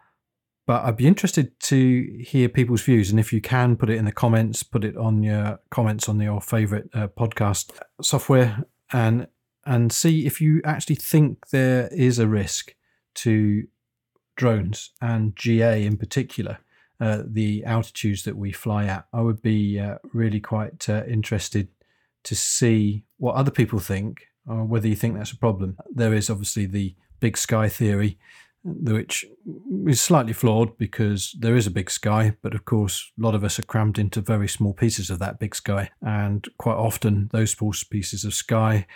But 0.66 0.84
I'd 0.84 0.98
be 0.98 1.08
interested 1.08 1.58
to 1.62 2.20
hear 2.20 2.50
people's 2.50 2.82
views, 2.82 3.10
and 3.10 3.20
if 3.22 3.32
you 3.32 3.40
can, 3.40 3.78
put 3.78 3.90
it 3.90 3.96
in 3.96 4.04
the 4.04 4.12
comments, 4.12 4.64
put 4.64 4.84
it 4.84 4.98
on 4.98 5.24
your 5.24 5.62
comments 5.72 6.10
on 6.10 6.20
your 6.20 6.42
favorite 6.42 6.90
uh, 6.94 7.08
podcast 7.08 7.80
software, 8.02 8.66
and 8.92 9.28
and 9.68 9.92
see 9.92 10.26
if 10.26 10.40
you 10.40 10.62
actually 10.64 10.96
think 10.96 11.50
there 11.50 11.90
is 11.92 12.18
a 12.20 12.28
risk 12.28 12.74
to 13.14 13.68
drones 14.38 14.92
and 15.02 15.36
GA 15.36 15.86
in 15.86 15.98
particular, 15.98 16.60
uh, 17.02 17.24
the 17.26 17.66
altitudes 17.66 18.24
that 18.24 18.38
we 18.38 18.54
fly 18.54 18.86
at. 18.86 19.06
I 19.12 19.22
would 19.22 19.42
be 19.42 19.78
uh, 19.78 19.98
really 20.14 20.40
quite 20.40 20.88
uh, 20.88 21.04
interested 21.06 21.68
to 22.24 22.36
see 22.36 23.04
what 23.18 23.36
other 23.36 23.52
people 23.52 23.80
think, 23.80 24.28
or 24.48 24.64
whether 24.64 24.88
you 24.88 24.96
think 24.96 25.16
that's 25.16 25.32
a 25.32 25.38
problem. 25.38 25.78
There 25.94 26.14
is 26.14 26.30
obviously 26.30 26.66
the 26.66 26.96
big 27.20 27.38
sky 27.38 27.68
theory, 27.68 28.18
which 28.64 29.26
is 29.86 30.00
slightly 30.00 30.34
flawed 30.34 30.78
because 30.78 31.36
there 31.40 31.58
is 31.58 31.68
a 31.68 31.72
big 31.72 31.92
sky, 31.92 32.38
but 32.42 32.56
of 32.56 32.64
course, 32.64 33.12
a 33.20 33.22
lot 33.22 33.36
of 33.36 33.44
us 33.44 33.60
are 33.60 33.64
crammed 33.64 34.00
into 34.00 34.22
very 34.22 34.48
small 34.48 34.74
pieces 34.74 35.10
of 35.10 35.20
that 35.20 35.40
big 35.40 35.56
sky. 35.56 35.90
And 36.02 36.48
quite 36.58 36.78
often, 36.78 37.30
those 37.34 37.52
small 37.52 37.74
pieces 37.90 38.24
of 38.24 38.34
sky 38.34 38.88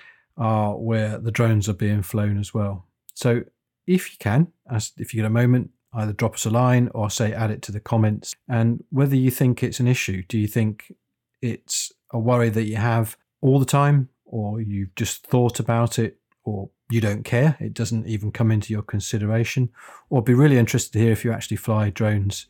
are 0.41 0.75
where 0.75 1.19
the 1.19 1.31
drones 1.31 1.69
are 1.69 1.73
being 1.73 2.01
flown 2.01 2.39
as 2.39 2.51
well. 2.51 2.87
So 3.13 3.43
if 3.85 4.11
you 4.11 4.17
can, 4.19 4.47
as 4.69 4.91
if 4.97 5.13
you 5.13 5.21
get 5.21 5.27
a 5.27 5.29
moment, 5.29 5.69
either 5.93 6.13
drop 6.13 6.33
us 6.33 6.45
a 6.45 6.49
line 6.49 6.89
or 6.95 7.09
say 7.09 7.31
add 7.31 7.51
it 7.51 7.61
to 7.63 7.71
the 7.71 7.79
comments. 7.79 8.35
And 8.49 8.83
whether 8.89 9.15
you 9.15 9.29
think 9.29 9.61
it's 9.61 9.79
an 9.79 9.87
issue, 9.87 10.23
do 10.27 10.39
you 10.39 10.47
think 10.47 10.93
it's 11.41 11.91
a 12.11 12.17
worry 12.17 12.49
that 12.49 12.63
you 12.63 12.77
have 12.77 13.17
all 13.41 13.59
the 13.59 13.65
time, 13.65 14.09
or 14.25 14.59
you've 14.61 14.95
just 14.95 15.27
thought 15.27 15.59
about 15.59 15.99
it, 15.99 16.17
or 16.43 16.69
you 16.89 17.01
don't 17.01 17.23
care, 17.23 17.55
it 17.59 17.73
doesn't 17.73 18.07
even 18.07 18.31
come 18.31 18.51
into 18.51 18.73
your 18.73 18.81
consideration, 18.81 19.69
or 20.09 20.23
be 20.23 20.33
really 20.33 20.57
interested 20.57 20.93
to 20.93 20.99
hear 20.99 21.11
if 21.11 21.23
you 21.23 21.31
actually 21.31 21.57
fly 21.57 21.89
drones 21.89 22.47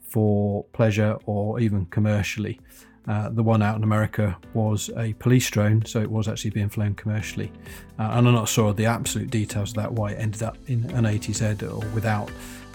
for 0.00 0.64
pleasure 0.72 1.18
or 1.24 1.58
even 1.58 1.86
commercially. 1.86 2.60
Uh, 3.08 3.28
the 3.30 3.42
one 3.42 3.62
out 3.62 3.76
in 3.76 3.82
America 3.82 4.36
was 4.54 4.90
a 4.96 5.12
police 5.14 5.50
drone, 5.50 5.84
so 5.84 6.00
it 6.00 6.10
was 6.10 6.28
actually 6.28 6.50
being 6.50 6.68
flown 6.68 6.94
commercially. 6.94 7.50
Uh, 7.98 8.10
and 8.12 8.28
I'm 8.28 8.34
not 8.34 8.48
sure 8.48 8.72
the 8.72 8.86
absolute 8.86 9.30
details 9.30 9.70
of 9.70 9.76
that, 9.76 9.92
why 9.92 10.12
it 10.12 10.18
ended 10.20 10.42
up 10.42 10.56
in 10.68 10.88
an 10.90 11.04
ATZ 11.04 11.62
or 11.62 11.84
without 11.94 12.30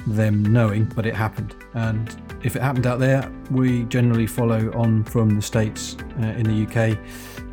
them 0.06 0.44
knowing, 0.44 0.86
but 0.96 1.06
it 1.06 1.16
happened. 1.16 1.56
And 1.74 2.16
if 2.44 2.56
it 2.56 2.62
happened 2.62 2.88
out 2.88 3.00
there, 3.00 3.30
we 3.52 3.84
generally 3.84 4.28
follow 4.28 4.72
on 4.74 5.04
from 5.06 5.36
the 5.36 5.42
States 5.42 5.98
uh, 6.22 6.28
in 6.28 6.44
the 6.44 6.66
UK 6.66 6.98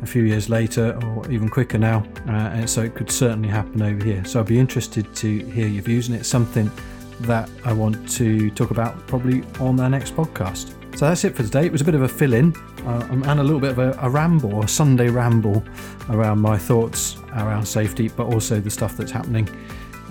a 0.01 0.05
few 0.05 0.23
years 0.23 0.49
later, 0.49 0.97
or 1.05 1.29
even 1.31 1.49
quicker 1.49 1.77
now. 1.77 2.05
Uh, 2.27 2.31
and 2.31 2.69
so 2.69 2.81
it 2.81 2.95
could 2.95 3.09
certainly 3.09 3.49
happen 3.49 3.81
over 3.81 4.03
here. 4.03 4.23
So 4.25 4.39
I'd 4.39 4.45
be 4.47 4.59
interested 4.59 5.13
to 5.15 5.45
hear 5.45 5.67
your 5.67 5.83
views, 5.83 6.07
and 6.07 6.17
it's 6.17 6.29
something 6.29 6.69
that 7.21 7.49
I 7.63 7.71
want 7.71 8.09
to 8.11 8.49
talk 8.51 8.71
about 8.71 9.07
probably 9.07 9.43
on 9.59 9.79
our 9.79 9.89
next 9.89 10.15
podcast. 10.15 10.73
So 10.95 11.05
that's 11.05 11.23
it 11.25 11.35
for 11.35 11.43
today. 11.43 11.65
It 11.65 11.73
was 11.73 11.81
a 11.81 11.83
bit 11.83 11.95
of 11.95 12.03
a 12.03 12.07
fill 12.07 12.33
in 12.33 12.55
uh, 12.85 13.05
and 13.11 13.39
a 13.39 13.43
little 13.43 13.59
bit 13.59 13.71
of 13.71 13.79
a, 13.79 13.97
a, 14.01 14.09
ramble, 14.09 14.63
a 14.63 14.67
Sunday 14.67 15.09
ramble 15.09 15.61
around 16.09 16.39
my 16.39 16.57
thoughts 16.57 17.17
around 17.33 17.65
safety, 17.65 18.07
but 18.07 18.27
also 18.27 18.61
the 18.61 18.69
stuff 18.69 18.95
that's 18.95 19.11
happening. 19.11 19.49